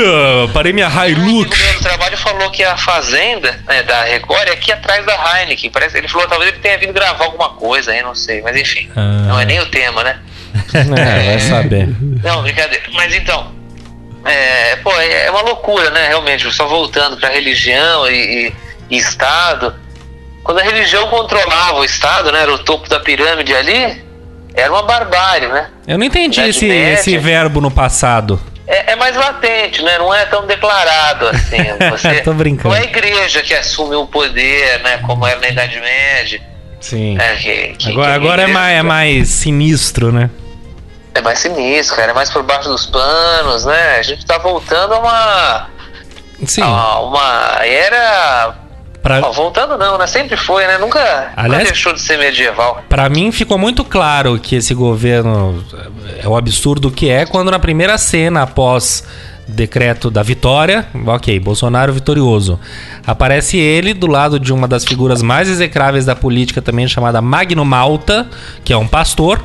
[0.54, 1.58] Parei minha Hilux.
[1.60, 5.70] meu do trabalho falou que a fazenda né, da Record é aqui atrás da Heineken.
[5.70, 8.42] Parece, ele falou talvez ele tenha vindo gravar alguma coisa aí, não sei.
[8.42, 9.26] Mas enfim, Ah.
[9.28, 10.20] não é nem o tema, né?
[10.74, 11.90] É, vai saber.
[12.24, 12.84] Não, brincadeira.
[12.94, 13.52] Mas então,
[14.26, 16.08] é, pô, é uma loucura, né?
[16.08, 18.54] Realmente, só voltando pra religião e, e,
[18.90, 19.76] e Estado.
[20.44, 22.42] Quando a religião controlava o Estado, né?
[22.42, 24.04] Era o topo da pirâmide ali,
[24.54, 25.70] era uma barbárie, né?
[25.88, 26.94] Eu não entendi Idade esse, Média.
[26.94, 28.40] esse verbo no passado.
[28.68, 29.98] É, é mais latente, né?
[30.00, 31.58] Não é tão declarado assim.
[31.92, 32.70] Você, Tô brincando.
[32.70, 34.98] Não é a igreja que assume o poder, né?
[35.06, 36.42] Como era na Idade Média.
[36.82, 37.18] Sim.
[37.20, 40.30] É, que- que- Agora, que- agora é, mais, é mais sinistro, né?
[41.16, 42.12] É mais sinistro, cara.
[42.12, 43.98] É mais por baixo dos panos, né?
[43.98, 45.68] A gente tá voltando a uma.
[46.46, 46.62] Sim.
[46.62, 48.56] A uma era.
[49.02, 50.08] Pra, Ó, voltando não, né?
[50.08, 50.78] Sempre foi, né?
[50.80, 51.00] Nunca,
[51.38, 52.84] Aliás- nunca deixou de ser medieval.
[52.90, 55.64] Pra mim ficou muito claro que esse governo
[56.22, 59.04] é o absurdo que é quando na primeira cena após
[59.48, 62.60] decreto da vitória, ok, Bolsonaro vitorioso,
[63.06, 67.64] aparece ele do lado de uma das figuras mais execráveis da política também chamada Magno
[67.64, 68.28] Malta,
[68.64, 69.40] que é um pastor,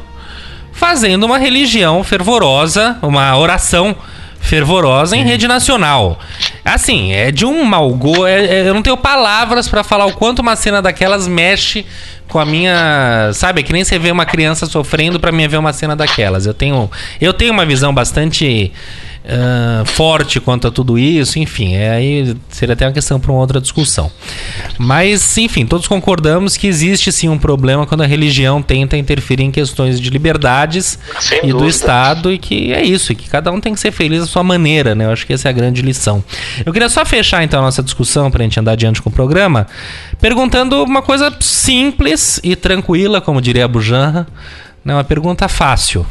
[0.81, 3.95] fazendo uma religião fervorosa, uma oração
[4.41, 6.19] fervorosa em rede nacional.
[6.65, 8.27] Assim, é de um mau gosto.
[8.27, 11.85] eu não tenho palavras pra falar o quanto uma cena daquelas mexe
[12.29, 13.31] com a minha.
[13.35, 15.95] Sabe, é que nem você vê uma criança sofrendo pra mim é ver uma cena
[15.95, 16.47] daquelas.
[16.47, 18.73] Eu tenho, eu tenho uma visão bastante
[19.23, 23.41] ah, forte quanto a tudo isso, enfim, é, aí seria até uma questão para uma
[23.41, 24.11] outra discussão.
[24.79, 29.51] Mas, enfim, todos concordamos que existe sim um problema quando a religião tenta interferir em
[29.51, 31.69] questões de liberdades Sem e do dúvida.
[31.69, 34.43] Estado, e que é isso, e que cada um tem que ser feliz da sua
[34.43, 35.05] maneira, né?
[35.05, 36.25] Eu acho que essa é a grande lição.
[36.65, 39.13] Eu queria só fechar então a nossa discussão para a gente andar adiante com o
[39.13, 39.67] programa,
[40.19, 44.27] perguntando uma coisa simples e tranquila, como diria a Bujanra,
[44.83, 44.95] né?
[44.95, 46.07] uma pergunta fácil.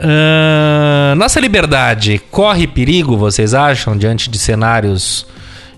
[0.00, 5.26] Ahn, nossa liberdade corre perigo, vocês acham, diante de cenários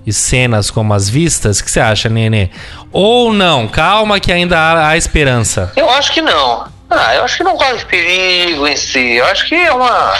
[0.07, 1.59] e cenas como as vistas?
[1.59, 2.51] O que você acha, Nenê?
[2.93, 3.67] Ou não?
[3.69, 5.73] Calma que ainda há, há esperança.
[5.77, 6.67] Eu acho que não.
[6.89, 9.15] Ah, eu acho que não corre perigo em si.
[9.15, 10.15] Eu acho que é uma.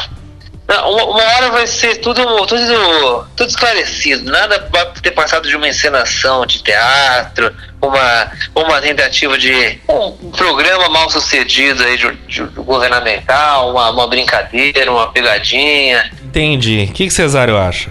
[0.71, 4.31] Não, Uma, uma hora vai ser tudo, tudo, tudo esclarecido.
[4.31, 7.53] Nada vai ter passado de uma encenação de teatro,
[7.83, 14.07] uma, uma tentativa de um programa mal sucedido aí de, de- de governamental, uma, uma
[14.07, 16.11] brincadeira, uma pegadinha.
[16.25, 16.87] Entendi.
[16.91, 17.91] O que, que Cesário acha?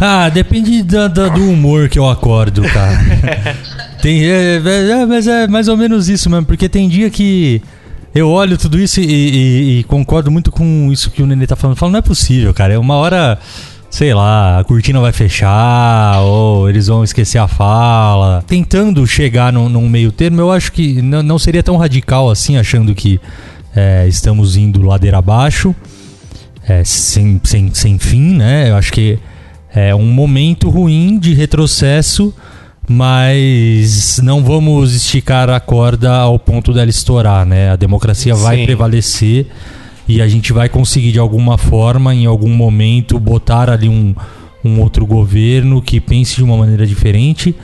[0.00, 2.98] Ah, depende da- da- do humor que eu acordo, cara.
[4.00, 7.62] tem, é, é, é, mas é mais ou menos isso mesmo, porque tem dia que
[8.14, 11.56] eu olho tudo isso e, e- e concordo muito com isso que o Nenê tá
[11.56, 11.76] falando.
[11.76, 12.74] Falo, não é possível, cara.
[12.74, 13.38] É uma hora,
[13.88, 18.42] sei lá, a cortina vai fechar, ou eles vão esquecer a fala.
[18.46, 22.94] Tentando chegar num, num meio termo, eu acho que não, seria tão radical assim, achando
[22.94, 23.20] que
[23.74, 25.74] é, estamos indo ladeira abaixo
[26.66, 28.70] é, sem, sem, sem fim, né?
[28.70, 29.18] Eu acho que
[29.72, 32.34] é um momento ruim de retrocesso,
[32.92, 37.70] mas não vamos esticar a corda ao ponto dela estourar, né?
[37.70, 38.64] A democracia vai Sim.
[38.64, 39.46] prevalecer
[40.08, 44.12] e a gente vai conseguir de alguma forma, em algum momento, botar ali um,
[44.64, 47.54] um outro governo que pense de uma maneira diferente.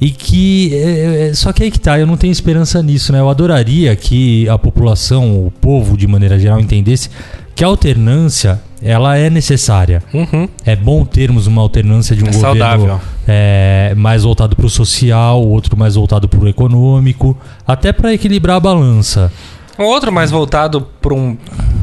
[0.00, 0.70] E que.
[0.72, 3.20] é, é, só que aí que tá, eu não tenho esperança nisso, né?
[3.20, 7.10] Eu adoraria que a população, o povo de maneira geral, entendesse
[7.54, 10.02] que a alternância ela é necessária.
[10.14, 10.48] Uhum.
[10.64, 13.00] É bom termos uma alternância de um É governo saudável.
[13.32, 18.56] É, mais voltado para o social, outro mais voltado para o econômico, até para equilibrar
[18.56, 19.32] a balança.
[19.80, 21.36] Um outro mais voltado para um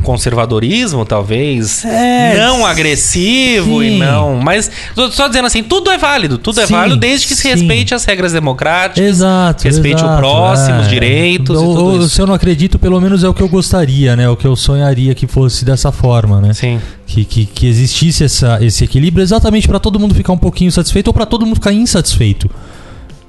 [0.03, 1.83] conservadorismo, talvez.
[1.83, 3.97] É, não agressivo e sim.
[3.97, 4.35] não.
[4.35, 4.71] Mas
[5.11, 6.37] só dizendo assim, tudo é válido.
[6.37, 7.49] Tudo é Sim, válido desde que se sim.
[7.49, 9.03] respeite as regras democráticas.
[9.03, 9.63] Exato.
[9.65, 10.89] Respeite o exato, próximo, os é.
[10.89, 12.09] direitos e Ou- tudo.
[12.09, 14.29] Se eu não acredito, pelo menos é o que eu gostaria, né?
[14.29, 16.53] O que eu sonharia que fosse dessa forma, né?
[16.53, 16.79] Sim.
[17.05, 21.07] Que, que, que existisse essa, esse equilíbrio exatamente para todo mundo ficar um pouquinho satisfeito
[21.07, 22.49] ou para todo mundo ficar insatisfeito.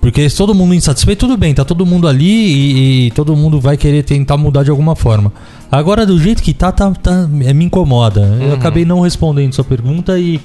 [0.00, 3.60] Porque se todo mundo insatisfeito, tudo bem, tá todo mundo ali e, e todo mundo
[3.60, 5.32] vai querer tentar mudar de alguma forma.
[5.70, 8.20] Agora, do jeito que tá, tá, tá é, me incomoda.
[8.40, 10.40] Eu acabei não respondendo sua pergunta e,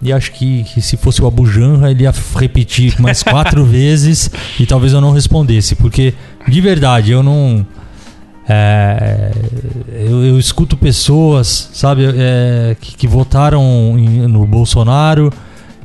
[0.00, 4.30] e acho que, que se fosse o Abu Janra, ele ia repetir mais quatro vezes
[4.60, 5.74] e talvez eu não respondesse.
[5.74, 6.14] Porque,
[6.46, 7.66] de verdade, eu não.
[8.48, 9.30] É,
[10.06, 13.62] eu, eu escuto pessoas, sabe, é, que, que votaram
[13.98, 15.32] em- no Bolsonaro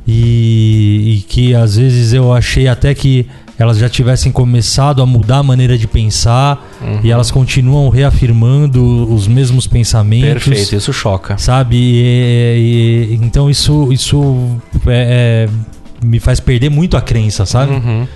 [0.06, 3.26] e, e que às vezes eu achei até que
[3.58, 6.66] elas já tivessem começado a mudar a maneira de pensar
[7.04, 8.82] e elas continuam reafirmando
[9.12, 11.36] os mesmos pensamentos Perfeito, isso choca.
[11.36, 11.76] sabe?
[11.76, 17.72] E- e- então isso, isso é- é, me faz perder muito a crença, sabe?
[17.72, 18.06] Uhum.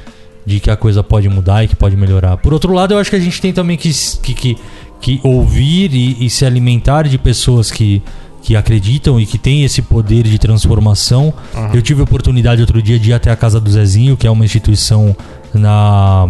[0.47, 2.39] De que a coisa pode mudar e que pode melhorar.
[2.39, 3.91] Por outro lado, eu acho que a gente tem também que,
[4.22, 4.57] que, que,
[5.01, 8.03] que ouvir e, e se alimentar de pessoas que,
[8.45, 11.33] que acreditam e que têm esse poder de transformação.
[11.73, 14.31] Eu tive a oportunidade outro dia de ir até a casa do Zezinho, que é
[14.31, 15.17] uma instituição
[15.55, 16.29] na.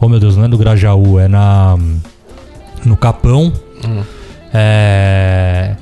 [0.00, 1.76] Oh meu Deus, não é no Grajaú, é na.
[2.84, 3.52] No Capão.
[4.54, 5.74] É,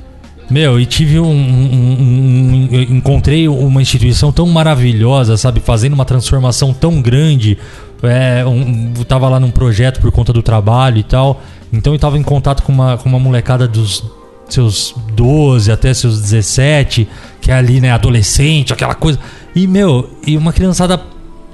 [0.49, 5.59] Meu, e tive um, um- um- Encontrei uma instituição tão maravilhosa, sabe?
[5.59, 7.57] Fazendo uma transformação tão grande.
[8.03, 11.41] É, um, tava lá num projeto por conta do trabalho e tal.
[11.71, 14.03] Então eu tava em contato com uma, com uma molecada dos
[14.53, 17.07] seus 12 até seus 17,
[17.39, 19.19] que é ali, né, adolescente, aquela coisa.
[19.55, 21.01] E, meu, e uma criançada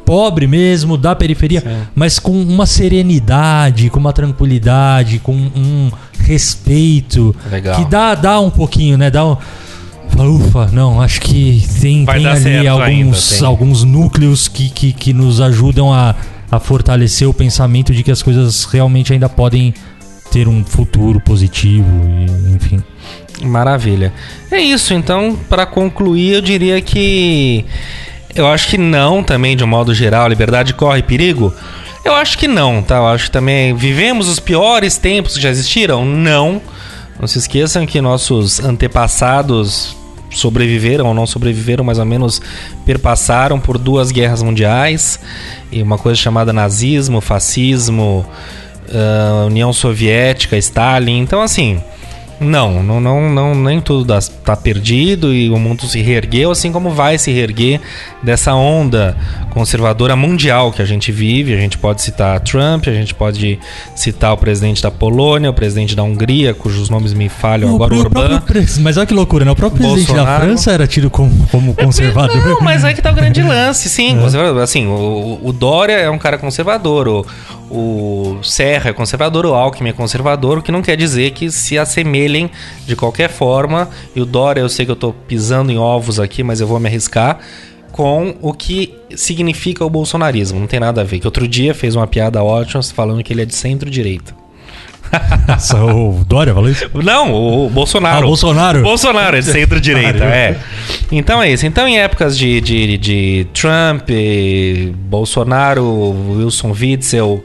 [0.08, 7.36] pobre mesmo, da periferia, mas com uma serenidade, com uma tranquilidade, com um respeito.
[7.52, 7.76] Legal.
[7.76, 9.12] Que dá, dá um pouquinho, né?
[9.12, 9.38] Dá um.
[10.18, 13.46] Ufa, não, acho que tem, tem ali alguns, ainda, tem.
[13.46, 16.16] alguns núcleos que, que, que nos ajudam a,
[16.50, 19.74] a fortalecer o pensamento de que as coisas realmente ainda podem
[20.38, 22.84] ter um futuro positivo, e, enfim.
[23.42, 24.14] Maravilha.
[24.52, 27.66] É isso, então, para concluir, eu diria que
[28.36, 31.52] eu acho que não também de um modo geral, liberdade corre perigo.
[32.06, 32.98] Eu acho que não, tá?
[32.98, 36.06] Eu acho que também vivemos os piores tempos que já existiram?
[36.06, 36.62] Não.
[37.20, 39.98] Não se esqueçam que nossos antepassados
[40.30, 42.40] sobreviveram ou não sobreviveram, mais ou menos
[42.86, 45.20] perpassaram por duas guerras mundiais
[45.72, 48.24] e uma coisa chamada nazismo, fascismo,
[48.94, 51.20] ah, União Soviética, Stalin.
[51.20, 51.82] Então, assim,
[52.40, 56.72] não, não, não, não nem tudo dá- tá perdido e o mundo se reergueu, assim
[56.72, 57.82] como vai se reerguer
[58.22, 59.18] dessa onda
[59.52, 61.54] conservadora mundial que a gente vive.
[61.54, 63.60] A gente pode citar Trump, a gente pode
[63.96, 67.98] citar o presidente da Polônia, o presidente da Hungria, cujos nomes me falham agora, o
[67.98, 68.42] o Orbán.
[68.82, 69.52] mas olha que loucura, né?
[69.52, 70.40] O próprio presidente da.
[70.40, 72.38] França era tido como, como conservador.
[72.46, 74.18] Não, mas aí que tá o grande lance, sim.
[74.20, 74.62] conservador.
[74.62, 77.26] Assim, o, o Dória é um cara conservador, o,
[77.70, 81.78] o Serra é conservador, o Alckmin é conservador, o que não quer dizer que se
[82.86, 83.90] de qualquer forma.
[84.16, 86.80] E o Dória, eu sei que eu tô pisando em ovos aqui, mas eu vou
[86.80, 87.40] me arriscar.
[87.92, 90.60] Com o que significa o bolsonarismo.
[90.60, 91.20] Não tem nada a ver.
[91.20, 94.36] Que outro dia fez uma piada ótima falando que ele é de centro-direita.
[95.48, 96.90] Nossa, o Dória falou isso?
[97.04, 98.18] Não, o, Bolsonaro.
[98.18, 98.82] Ah, o Bolsonaro.
[98.84, 100.58] Bolsonaro é de centro-direita, é.
[101.12, 101.66] Então é isso.
[101.66, 104.10] Então, em épocas de, de, de Trump,
[105.10, 105.86] Bolsonaro,
[106.38, 107.44] Wilson Witzel,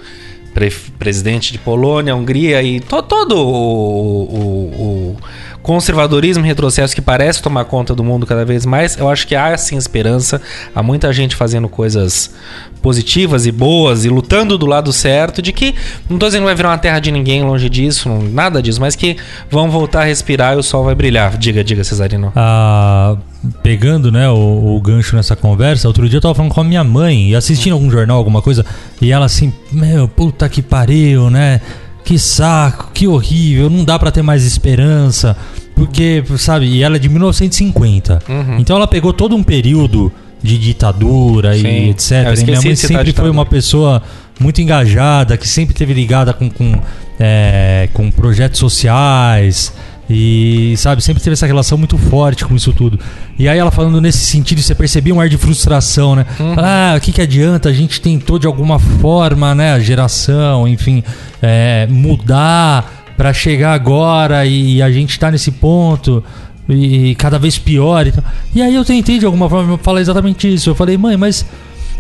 [0.55, 5.16] pre- presidente de Polônia, Hungria e to- todo o, o- o
[5.63, 9.35] conservadorismo e retrocesso que parece tomar conta do mundo cada vez mais, eu acho que
[9.35, 10.41] há sim esperança.
[10.75, 12.35] Há muita gente fazendo coisas
[12.83, 15.75] positivas e boas e lutando do lado certo de que
[16.11, 18.81] não tô dizendo que vai virar uma terra de ninguém longe disso, não- nada disso,
[18.81, 19.17] mas que
[19.49, 21.37] vão voltar a respirar e o sol vai brilhar.
[21.39, 22.33] Diga, diga, Cesarino.
[22.35, 23.17] Ah,
[23.63, 26.83] pegando né, o, o gancho nessa conversa, outro dia eu tava falando com a minha
[26.83, 28.67] mãe e assistindo algum jornal, alguma coisa,
[29.01, 31.61] e ela assim, meu, puta que pariu, né?
[32.05, 35.36] Que saco, que horrível, não dá pra ter mais esperança.
[35.74, 38.22] Porque, sabe, e ela é de 1950.
[38.28, 38.59] Uhum.
[38.59, 41.66] Então ela pegou todo um período de ditadura Sim.
[41.66, 42.11] e etc.
[42.26, 44.03] Eu E minha mãe sempre foi uma pessoa
[44.38, 46.74] muito engajada, que sempre teve ligada com, com,
[47.18, 49.72] é, com projetos sociais.
[50.11, 52.98] E, sabe, sempre teve essa relação muito forte com isso tudo.
[53.38, 56.26] E aí ela falando nesse sentido, você percebia um ar de frustração, né?
[56.38, 56.55] Uhum.
[56.59, 57.68] Ah, o que, que adianta?
[57.68, 59.72] A gente tentou de alguma forma, né?
[59.72, 61.03] A geração, enfim,
[61.40, 66.22] é, mudar pra chegar agora e a gente tá nesse ponto
[66.68, 68.24] e cada vez pior e tal.
[68.55, 70.70] E aí eu tentei de alguma forma falar exatamente isso.
[70.70, 71.44] Eu falei, mãe, mas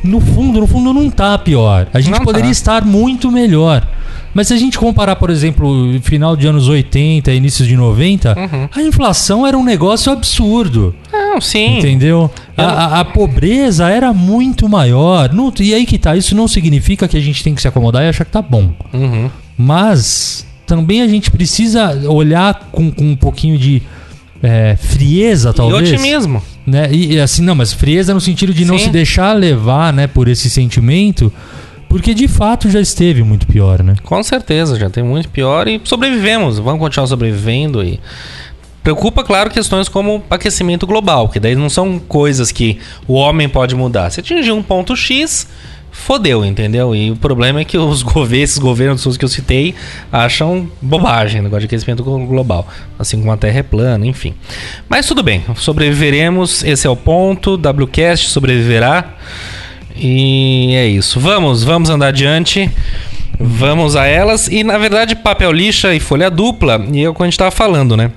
[0.02, 1.86] no fundo, no fundo não tá pior.
[1.92, 2.50] A gente Não poderia tá.
[2.50, 3.86] estar muito melhor.
[4.34, 8.68] Mas se a gente comparar, por exemplo, final de anos 80, início de 90, Uhum.
[8.74, 10.94] a inflação era um negócio absurdo.
[11.12, 11.78] Não, sim.
[11.78, 12.30] Entendeu?
[12.56, 15.32] A, a- a pobreza era muito maior.
[15.32, 18.02] Não- e aí que tá, isso não significa que a gente tem que se acomodar
[18.04, 18.72] e achar que tá bom.
[18.92, 19.30] Uhum.
[19.56, 23.82] Mas também a gente precisa olhar com, com um pouquinho de
[24.42, 25.88] é, frieza, talvez.
[25.90, 26.42] E otimismo.
[26.66, 26.88] Né?
[26.92, 28.84] E, assim, não, mas frieza no sentido de não Sim.
[28.86, 31.32] se deixar levar né, por esse sentimento,
[31.92, 33.94] porque de fato já esteve muito pior, né?
[34.02, 38.00] Com certeza, já tem muito pior e sobrevivemos, vamos continuar sobrevivendo e
[38.82, 43.74] preocupa claro questões como aquecimento global, que daí não são coisas que o homem pode
[43.74, 44.08] mudar.
[44.10, 45.46] Se atingir um ponto X,
[45.90, 46.94] fodeu, entendeu?
[46.94, 49.74] E o problema é que os governos, esses governos que eu citei,
[50.10, 52.66] acham bobagem o negócio de aquecimento glo- global,
[52.98, 54.34] assim como a Terra é plana, enfim.
[54.88, 59.14] Mas tudo bem, sobreviveremos, esse é o ponto, WCast sobreviverá.
[59.96, 61.20] E é isso.
[61.20, 62.70] Vamos, vamos andar adiante.
[63.38, 64.48] Vamos a elas.
[64.48, 66.84] E na verdade, papel lixa e folha dupla.
[66.92, 68.10] E é o que a gente tava falando, né?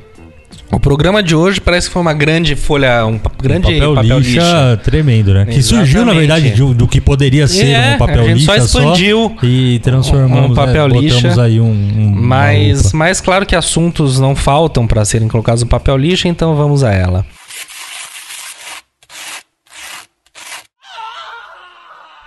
[0.71, 3.05] O programa de hoje parece que foi uma grande folha.
[3.05, 4.81] Um grande papel, papel, lixa, lixa.
[4.83, 5.45] tremendo, né?
[5.45, 6.17] Que surgiu, na Exatamente.
[6.27, 9.79] verdade, de- do que poderia ser É, um papel a gente lixa só expandiu e
[9.83, 11.41] transformamos, um papel né, lixa.
[11.41, 15.95] aí um, um Mas, mas claro que assuntos não faltam para serem colocados no papel
[15.97, 17.25] lixa, então vamos a ela.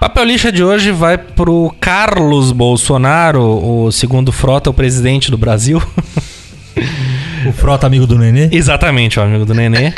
[0.00, 5.82] Papel lixa de hoje vai pro Carlos Bolsonaro, o segundo frota, o presidente do Brasil.
[7.46, 8.48] O Frota amigo do Nenê.
[8.52, 9.92] Exatamente, o amigo do Nenê.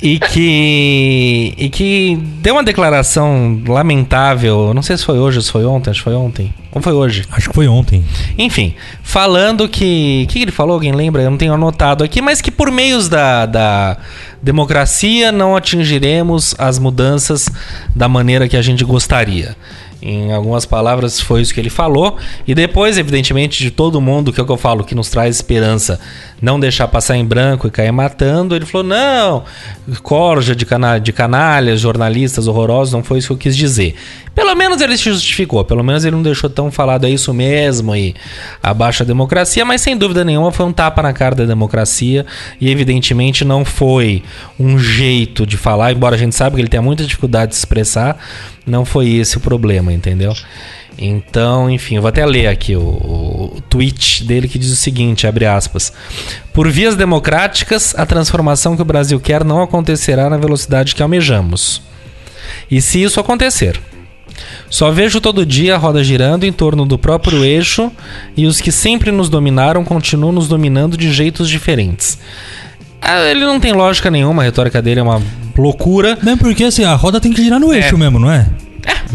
[0.00, 5.50] e que e que deu uma declaração lamentável, não sei se foi hoje ou se
[5.50, 6.54] foi ontem, acho que foi ontem.
[6.74, 7.24] Ou foi hoje?
[7.30, 8.02] Acho que foi ontem.
[8.38, 10.24] Enfim, falando que.
[10.24, 10.74] O que ele falou?
[10.74, 11.22] Alguém lembra?
[11.22, 13.98] Eu não tenho anotado aqui, mas que por meios da, da
[14.42, 17.50] democracia não atingiremos as mudanças
[17.94, 19.54] da maneira que a gente gostaria.
[20.02, 22.16] Em algumas palavras, foi isso que ele falou.
[22.44, 25.36] E depois, evidentemente, de todo mundo, que é o que eu falo, que nos traz
[25.36, 26.00] esperança,
[26.40, 29.44] não deixar passar em branco e cair matando, ele falou: não,
[30.02, 33.94] corja de, cana de canalhas, jornalistas horrorosos, não foi isso que eu quis dizer.
[34.34, 37.94] Pelo menos ele se justificou, pelo menos ele não deixou tão falado, é isso mesmo,
[37.94, 38.14] e
[38.62, 42.24] abaixa a democracia, mas sem dúvida nenhuma foi um tapa na cara da democracia,
[42.58, 44.22] e evidentemente não foi
[44.58, 47.60] um jeito de falar, embora a gente saiba que ele tenha muita dificuldade de se
[47.60, 48.16] expressar,
[48.66, 50.34] não foi esse o problema, entendeu?
[50.98, 55.26] Então, enfim, eu vou até ler aqui o, o, tweet dele que diz o seguinte,
[55.26, 55.92] abre aspas.
[56.52, 61.82] Por vias democráticas, a transformação que o Brasil quer não acontecerá na velocidade que almejamos.
[62.70, 63.80] E se isso acontecer,
[64.68, 67.90] só vejo todo dia a roda girando em torno do próprio eixo
[68.36, 72.18] e os que sempre nos dominaram continuam nos dominando de jeitos diferentes.
[73.00, 75.20] Ah, ele não tem lógica nenhuma, a retórica dele é uma
[75.56, 76.18] loucura.
[76.22, 77.78] Não, porque assim, a roda tem que girar no É.
[77.78, 78.46] eixo mesmo, não é?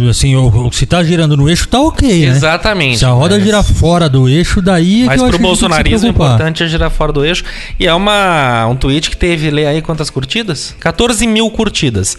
[0.09, 2.35] Assim, o- o- se tá girando no eixo, tá ok, né?
[2.38, 2.99] Exatamente.
[2.99, 5.39] Se a roda mas- girar fora do eixo, daí é Mas que eu acho pro
[5.39, 6.27] que a gente tem que se bolsonarismo o preocupar.
[6.35, 7.43] importante é girar fora do eixo.
[7.79, 10.73] E é uma, um tweet que teve, lê aí quantas curtidas?
[10.79, 12.15] 14 mil curtidas.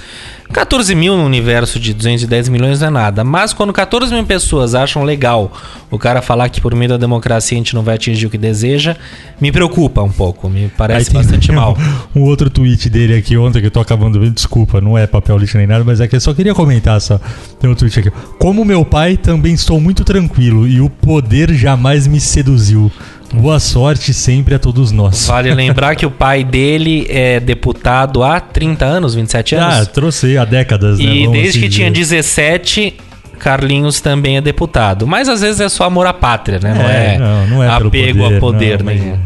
[0.52, 3.24] 14 mil no universo de 210 milhões não é nada.
[3.24, 5.52] Mas quando 14 mil pessoas acham legal
[5.90, 8.38] o cara falar que por meio da democracia a gente não vai atingir o que
[8.38, 8.96] deseja,
[9.40, 10.48] me preocupa um pouco.
[10.48, 11.76] Me parece bastante mal.
[12.14, 15.36] Um outro tweet dele aqui ontem que eu tô acabando vendo, desculpa, não é papel
[15.36, 17.20] lixo nem nada, mas é que eu só queria comentar só.
[17.60, 18.10] Tem um tweet aqui.
[18.38, 22.90] Como meu pai, também estou muito tranquilo e o poder jamais me seduziu.
[23.32, 25.26] Boa sorte sempre a todos nós.
[25.26, 29.88] Vale lembrar que o pai dele é deputado há 30 anos, 27 Ah, anos.
[29.88, 31.04] trouxe há décadas, né?
[31.04, 32.16] E desde que tinha dizer.
[32.16, 32.94] 17,
[33.38, 35.06] Carlinhos também é deputado.
[35.06, 36.74] Mas às vezes é só amor à pátria, né?
[36.74, 37.90] Não É, é, não, não é apego
[38.22, 39.18] poder, a poder não, mas nenhum.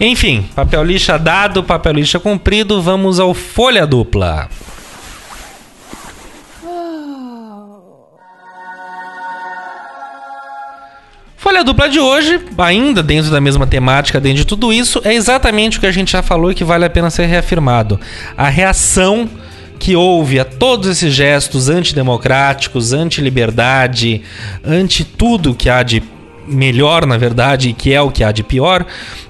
[0.00, 4.48] Enfim, papel lixa dado, papel lixa cumprido, vamos ao folha dupla.
[11.44, 15.76] Folha dupla de hoje, ainda dentro da mesma temática, dentro de tudo isso, é exatamente
[15.76, 18.00] o que a gente já falou e que vale a pena ser reafirmado.
[18.34, 19.28] A reação
[19.78, 24.22] que houve a todos esses gestos antidemocráticos, anti-liberdade,
[24.64, 26.02] anti tudo que há de
[26.46, 28.86] melhor, na verdade, que é o que há de pior,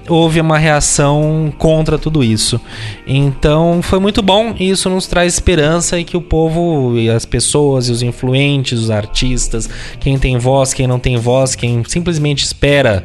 [0.07, 2.59] houve uma reação contra tudo isso.
[3.07, 7.25] Então foi muito bom e isso nos traz esperança e que o povo e as
[7.25, 12.43] pessoas e os influentes, os artistas, quem tem voz, quem não tem voz, quem simplesmente
[12.43, 13.03] espera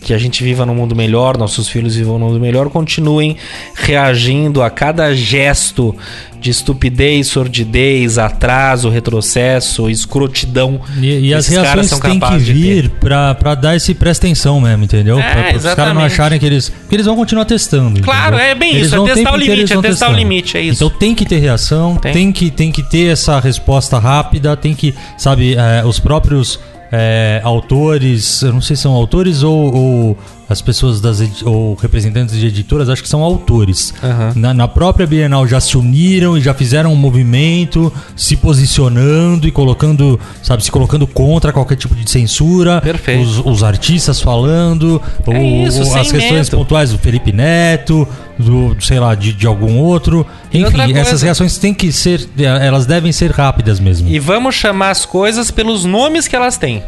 [0.00, 3.36] que a gente viva num mundo melhor, nossos filhos vivam num mundo melhor, continuem
[3.74, 5.94] reagindo a cada gesto
[6.40, 10.80] de estupidez, sordidez, atraso, retrocesso, escrotidão.
[11.00, 14.84] E, e as reações são têm que vir pra, pra dar esse presta atenção mesmo,
[14.84, 15.18] entendeu?
[15.18, 16.68] É, pra os caras não acharem que eles.
[16.68, 18.00] Porque eles vão continuar testando.
[18.00, 18.50] Claro, entendeu?
[18.50, 20.16] é bem Eles isso, é vão testar o limite, é testar o testando.
[20.16, 20.84] limite, é isso.
[20.84, 22.12] Então tem que ter reação, Tem.
[22.12, 26.58] tem, que, tem que ter essa resposta rápida, tem que, sabe, é, os próprios
[26.90, 30.18] é, autores, eu não sei se são autores ou, ou
[30.48, 33.92] as pessoas das ou representantes de editoras, acho que são autores.
[34.02, 34.32] Aham.
[34.34, 39.50] Na, na própria Bienal já se uniram e já fizeram um movimento, se posicionando e
[39.50, 42.80] colocando, sabe, se colocando contra qualquer tipo de censura.
[42.80, 43.22] Perfeito.
[43.22, 46.56] Os, os artistas falando, É o- isso, as questões medo.
[46.56, 48.06] pontuais do Felipe Neto,
[48.38, 50.26] do, sei lá, de, de algum outro.
[50.52, 54.08] Enfim, essas reações têm que ser, elas devem ser rápidas mesmo.
[54.08, 56.82] E vamos chamar as coisas pelos nomes que elas têm.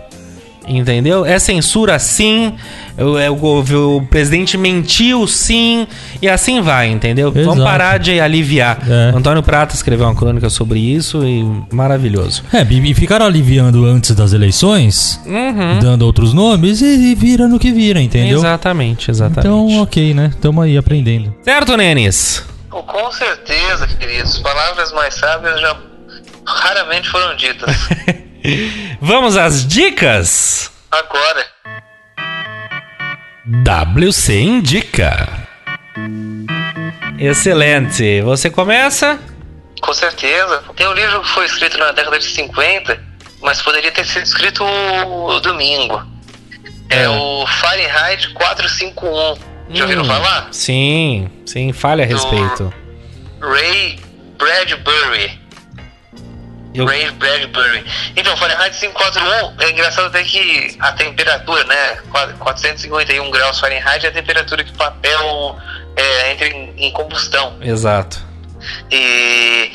[0.69, 1.25] Entendeu?
[1.25, 2.55] É censura sim,
[2.97, 5.87] o, é, o- o presidente mentiu sim,
[6.21, 7.33] e assim vai, entendeu?
[7.33, 7.63] Vamos Exato.
[7.65, 8.79] parar de aliviar.
[8.89, 9.17] É.
[9.17, 11.45] Antônio Prata escreveu uma crônica sobre isso e
[11.75, 12.45] maravilhoso.
[12.53, 15.79] É, e ficaram aliviando antes das eleições, Uhum.
[15.81, 18.39] dando outros nomes, e, e vira no que vira, entendeu?
[18.39, 19.47] Exatamente, exatamente.
[19.47, 20.31] Então, ok, né?
[20.41, 21.35] Tamo aí aprendendo.
[21.43, 22.45] Certo, Nenis?
[22.71, 24.39] Com certeza, queridos.
[24.39, 25.77] Palavras mais sábias já
[26.47, 27.75] raramente foram ditas.
[29.01, 30.71] Vamos às dicas?
[30.91, 31.47] Agora,
[33.97, 35.29] WC Indica.
[37.19, 38.21] Excelente.
[38.23, 39.19] Você começa?
[39.81, 40.63] com certeza.
[40.77, 43.03] Tem um livro que foi escrito na década de 50,
[43.41, 44.63] mas poderia ter sido escrito
[45.43, 46.03] domingo.
[46.91, 47.09] É, É.
[47.09, 49.39] o Fahrenheit 451.
[49.71, 50.49] Já ouviram Hum, falar?
[50.53, 52.73] Sim, sim, fale a respeito.
[53.41, 53.99] Ray
[54.37, 55.40] Bradbury.
[56.75, 57.85] Eu- Ray Bradbury.
[58.17, 61.99] Então, Fahrenheit 541, é engraçado até que a temperatura, né?
[62.39, 65.59] 451 graus Fahrenheit é a temperatura que o papel
[65.97, 67.57] é, entra em, em combustão.
[67.61, 68.25] Exato.
[68.91, 69.73] E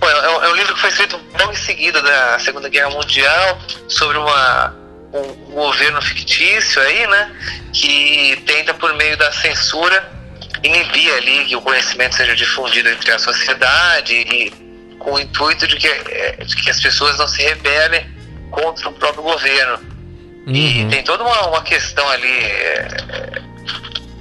[0.00, 3.58] bom, é, é um livro que foi escrito logo em seguida da Segunda Guerra Mundial
[3.88, 4.74] sobre uma,
[5.12, 5.18] um,
[5.50, 7.30] um governo fictício aí, né?
[7.72, 10.10] Que tenta por meio da censura
[10.62, 14.71] inibir ali que o conhecimento seja difundido entre a sociedade e
[15.02, 18.06] com o intuito de que, é, de que as pessoas não se rebelem
[18.50, 19.78] contra o próprio governo.
[20.46, 20.54] Uhum.
[20.54, 23.42] E tem toda uma, uma questão ali, é,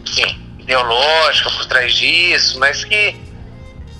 [0.07, 3.15] assim, ideológica por trás disso, mas que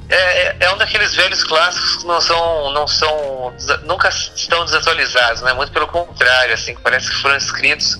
[0.09, 3.53] é, é um daqueles velhos clássicos que não são, não são,
[3.83, 5.53] nunca estão desatualizados, né?
[5.53, 7.97] Muito pelo contrário, assim, parece que foram escritos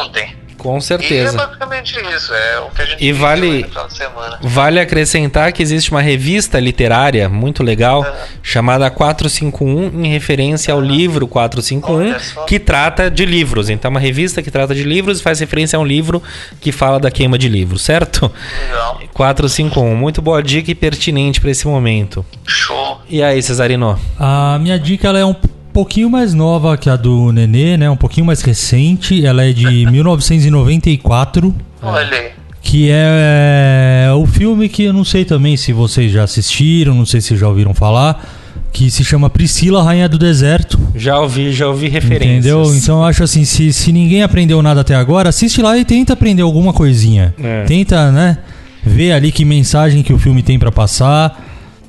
[0.00, 0.45] ontem.
[0.56, 1.36] Com E é certeza.
[1.36, 4.38] basicamente isso, é o que a gente E vale- aí no final de semana.
[4.42, 8.14] Vale acrescentar que existe uma revista literária muito legal Ah.
[8.42, 12.44] chamada 451, em referência ao livro 451, Olha só.
[12.44, 13.68] que trata de livros.
[13.70, 16.22] Então, é uma revista que trata de livros e faz referência a um livro
[16.60, 18.30] que fala da queima de livros, certo?
[18.68, 19.00] Legal.
[19.12, 22.24] 451, muito boa dica e pertinente para esse momento.
[22.46, 23.00] Show.
[23.08, 23.98] E aí, Cesarino?
[24.18, 25.34] A minha dica ela é um
[25.76, 27.90] pouquinho mais nova que a do Nenê, né?
[27.90, 29.26] Um pouquinho mais recente.
[29.26, 31.54] Ela é de 1994.
[31.82, 32.30] Olha aí.
[32.62, 37.20] Que é o filme que eu não sei também se vocês já assistiram, não sei
[37.20, 38.26] se já ouviram falar,
[38.72, 40.78] que se chama Priscila, Rainha do Deserto.
[40.94, 42.38] Já ouvi, já ouvi referências.
[42.46, 42.74] Entendeu?
[42.74, 46.14] Então eu acho assim, se, se ninguém aprendeu nada até agora, assiste lá e tenta
[46.14, 47.34] aprender alguma coisinha.
[47.38, 47.64] É.
[47.64, 48.38] Tenta, né?
[48.82, 51.45] Ver ali que mensagem que o filme tem pra passar.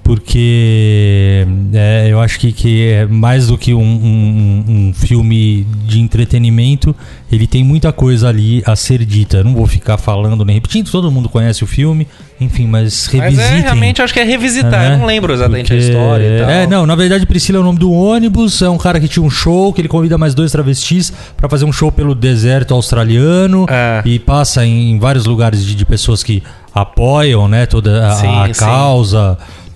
[0.07, 5.99] Porque é, eu acho que, que é mais do que um, um- um filme de
[5.99, 6.95] entretenimento,
[7.31, 9.37] ele tem muita coisa ali a ser dita.
[9.37, 12.07] Eu não vou ficar falando nem repetindo, todo mundo conhece o filme,
[12.39, 13.57] enfim, mas Mas revisitem.
[13.57, 14.71] é, realmente, acho que é revisitar.
[14.71, 14.93] né?
[14.93, 16.49] Eu não lembro exatamente Porque- a história e tal.
[16.49, 19.23] É, não, na verdade Priscila é o nome do ônibus, é um cara que tinha
[19.23, 23.65] um show, que ele convida mais dois travestis pra fazer um show pelo deserto australiano
[23.69, 24.01] É.
[24.05, 26.41] e passa em vários lugares de, de pessoas que
[26.73, 28.63] apoiam, né, toda a, Sim, a sim.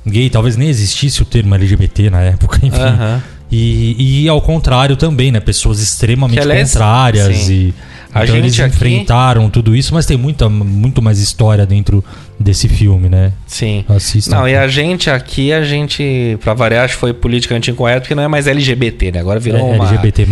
[0.05, 2.79] Gay, talvez nem existisse o termo LGBT na época, enfim.
[2.79, 3.23] Aham.
[3.51, 7.53] E, e ao contrário também, né, pessoas extremamente contrárias sim.
[7.53, 7.73] e
[8.13, 12.03] A então gente eles aqui- enfrentaram tudo isso, mas tem muita, muito mais história dentro
[12.39, 13.31] desse filme, né?
[13.47, 13.85] Sim.
[13.87, 14.35] Assistam.
[14.35, 18.15] Não, e a gente aqui, a gente, pra variar, acho que foi politicamente incorreto, porque
[18.15, 19.19] não é mais LGBT, né?
[19.19, 19.85] Agora virou É, uma...
[19.85, 20.25] LGBT+.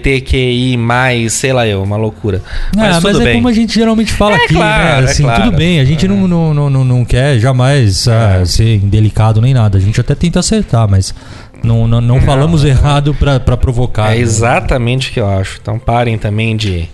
[0.00, 2.42] LGBTQI+, sei lá eu, uma loucura.
[2.76, 3.34] Mas Ah, mas é bem.
[3.34, 5.08] como a gente geralmente fala É aqui, claro, né?
[5.08, 5.42] é Assim, claro.
[5.44, 9.52] tudo bem, a gente não, não, não, não, não quer jamais ah, ser indelicado nem
[9.54, 9.78] nada.
[9.78, 11.14] A gente até tenta acertar, mas
[11.62, 14.12] não, não, não falamos errado pra, pra provocar.
[14.12, 14.20] É né?
[14.20, 15.58] exatamente o que eu acho.
[15.60, 16.88] Então parem também de...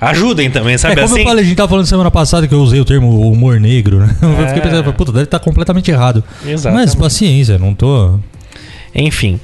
[0.00, 1.20] Ajudem também, É sabe como assim?
[1.20, 3.98] eu falei, a gente tava falando semana passada que eu usei o termo humor negro,
[3.98, 4.14] né?
[4.22, 6.22] Eu fiquei pensando, puta, deve estar completamente errado.
[6.46, 6.86] Exatamente.
[6.86, 8.16] Mas paciência, não tô.
[8.94, 9.40] Enfim.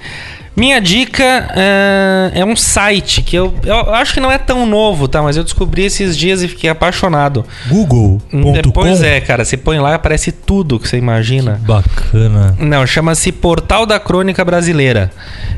[0.57, 1.24] Minha dica
[1.57, 5.20] é, é um site que eu, eu acho que não é tão novo, tá?
[5.20, 7.44] Mas eu descobri esses dias e fiquei apaixonado.
[7.68, 8.70] Google.com.
[8.72, 9.44] Pois é, cara.
[9.44, 11.61] Você põe lá aparece tudo que você imagina.
[11.66, 12.57] Bacana.
[12.59, 15.11] Não, chama-se Portal da Crônica Brasileira.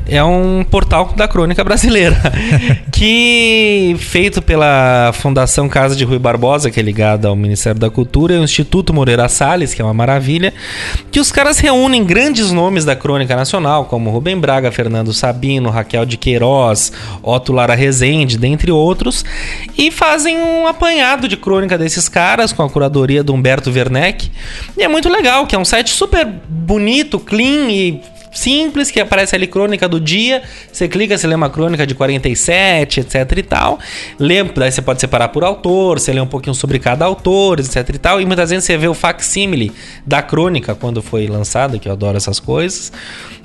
[0.09, 2.15] É um portal da crônica brasileira.
[2.91, 8.33] que, feito pela Fundação Casa de Rui Barbosa, que é ligada ao Ministério da Cultura,
[8.33, 10.53] e o Instituto Moreira Salles, que é uma maravilha.
[11.11, 16.05] Que os caras reúnem grandes nomes da crônica nacional, como Rubem Braga, Fernando Sabino, Raquel
[16.05, 19.23] de Queiroz, Otto Lara Rezende, dentre outros,
[19.77, 24.31] e fazem um apanhado de crônica desses caras com a curadoria do Humberto Werneck.
[24.77, 28.01] E é muito legal, que é um site super bonito, clean e
[28.37, 30.41] simples, que aparece ali crônica do dia.
[30.71, 33.79] Você clica, você lê uma crônica de 47, etc e tal.
[34.19, 37.89] Lê, daí você pode separar por autor, você lê um pouquinho sobre cada autor, etc
[37.93, 38.21] e tal.
[38.21, 39.71] E muitas vezes você vê o facsímile
[40.05, 42.91] da crônica quando foi lançada, que eu adoro essas coisas.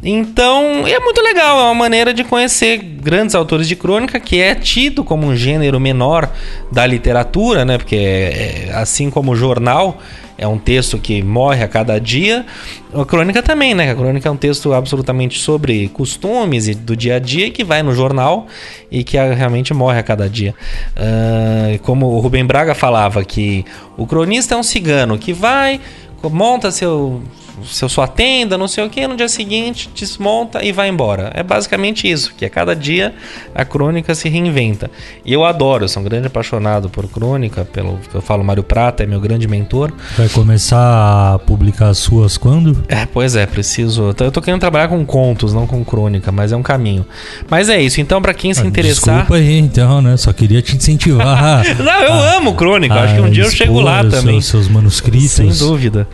[0.04, 4.52] Então, é muito legal, é uma maneira de conhecer grandes autores de crônica, que é
[4.52, 6.28] tido como um gênero menor
[6.72, 7.78] da literatura, né?
[7.78, 10.00] Porque é, assim como o jornal
[10.42, 12.44] é um texto que morre a cada dia,
[12.92, 13.92] a crônica também, né?
[13.92, 17.80] A crônica é um texto absolutamente sobre costumes e do dia a dia que vai
[17.80, 18.48] no jornal
[18.90, 20.52] e que ah, realmente morre a cada dia.
[20.96, 23.64] Ah, como o Rubem Braga falava que
[23.96, 25.80] o cronista é um cigano que vai,
[26.24, 27.22] monta seu
[27.64, 31.30] seu sua tenda, não sei o que, no dia seguinte desmonta e vai embora.
[31.34, 33.14] É basicamente isso, que a cada dia
[33.54, 34.90] a crônica se reinventa.
[35.24, 39.02] E eu adoro, eu sou um grande apaixonado por crônica, pelo eu falo Mário Prata,
[39.02, 39.92] é meu grande mentor.
[40.16, 42.84] Vai começar a publicar as suas quando?
[42.88, 44.14] É, pois é, preciso.
[44.18, 47.06] Eu tô querendo trabalhar com contos, não com crônica, mas é um caminho.
[47.50, 49.14] Mas é isso, então para quem se Ah, interessar.
[49.16, 50.16] Desculpa aí, então, né?
[50.16, 51.62] Só queria te incentivar.
[51.82, 54.40] Não, eu amo crônica, acho que um a dia eu chego lá também.
[54.40, 55.32] Seus, seus manuscritos.
[55.32, 56.08] Sem dúvida.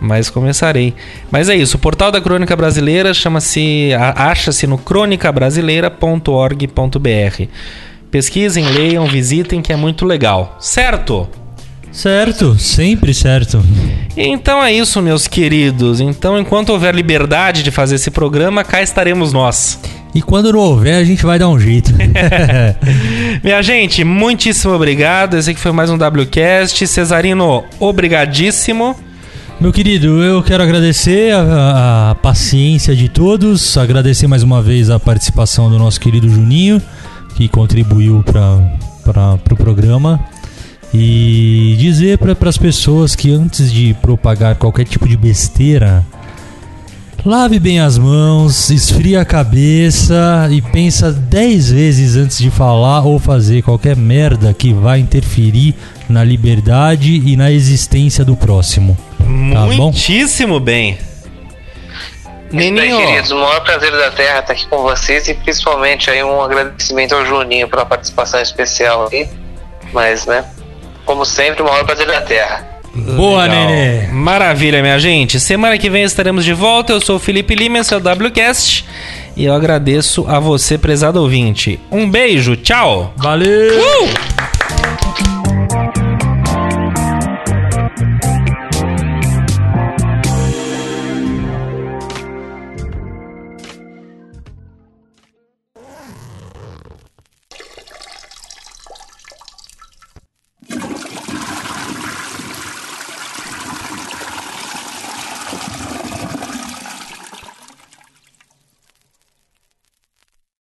[0.00, 0.94] Mas começarei.
[1.30, 1.76] Mas é isso.
[1.76, 3.90] O portal da Crônica Brasileira chama-se.
[4.16, 7.42] Acha-se no cronicabrasileira.org.br.
[8.10, 10.56] Pesquisem, leiam, visitem, que é muito legal.
[10.60, 11.28] Certo?
[11.94, 13.64] Certo, sempre certo.
[14.16, 16.00] Então é isso, meus queridos.
[16.00, 19.78] Então, enquanto houver liberdade de fazer esse programa, cá estaremos nós.
[20.12, 21.92] E quando não houver, a gente vai dar um jeito.
[23.42, 25.36] Minha gente, muitíssimo obrigado.
[25.36, 26.84] Esse aqui foi mais um WCast.
[26.86, 28.96] Cesarino, obrigadíssimo.
[29.64, 35.00] Meu querido, eu quero agradecer a, a paciência de todos, agradecer mais uma vez a
[35.00, 36.82] participação do nosso querido Juninho,
[37.34, 40.20] que contribuiu para o pro programa.
[40.92, 46.04] E dizer para as pessoas que antes de propagar qualquer tipo de besteira,
[47.24, 53.18] lave bem as mãos, esfria a cabeça e pensa 10 vezes antes de falar ou
[53.18, 55.74] fazer qualquer merda que vai interferir
[56.08, 58.96] na liberdade e na existência do próximo.
[59.52, 59.90] Tá bom?
[59.90, 60.98] Muitíssimo bem.
[62.52, 66.22] Bem, Neninho, queridos, o maior prazer da Terra estar aqui com vocês e principalmente aí
[66.22, 69.28] um agradecimento ao Juninho pela participação especial aí.
[69.92, 70.44] Mas, né,
[71.04, 72.74] como sempre, o maior prazer da Terra.
[72.94, 73.66] Boa, Legal.
[73.66, 74.06] Nenê!
[74.06, 75.40] Maravilha, minha gente.
[75.40, 76.92] Semana que vem estaremos de volta.
[76.92, 78.84] Eu sou o Felipe Lima, esse é WCast.
[79.36, 81.80] E eu agradeço a você, prezado ouvinte.
[81.90, 83.12] Um beijo, tchau!
[83.16, 83.80] Valeu!
[83.80, 84.33] Uh!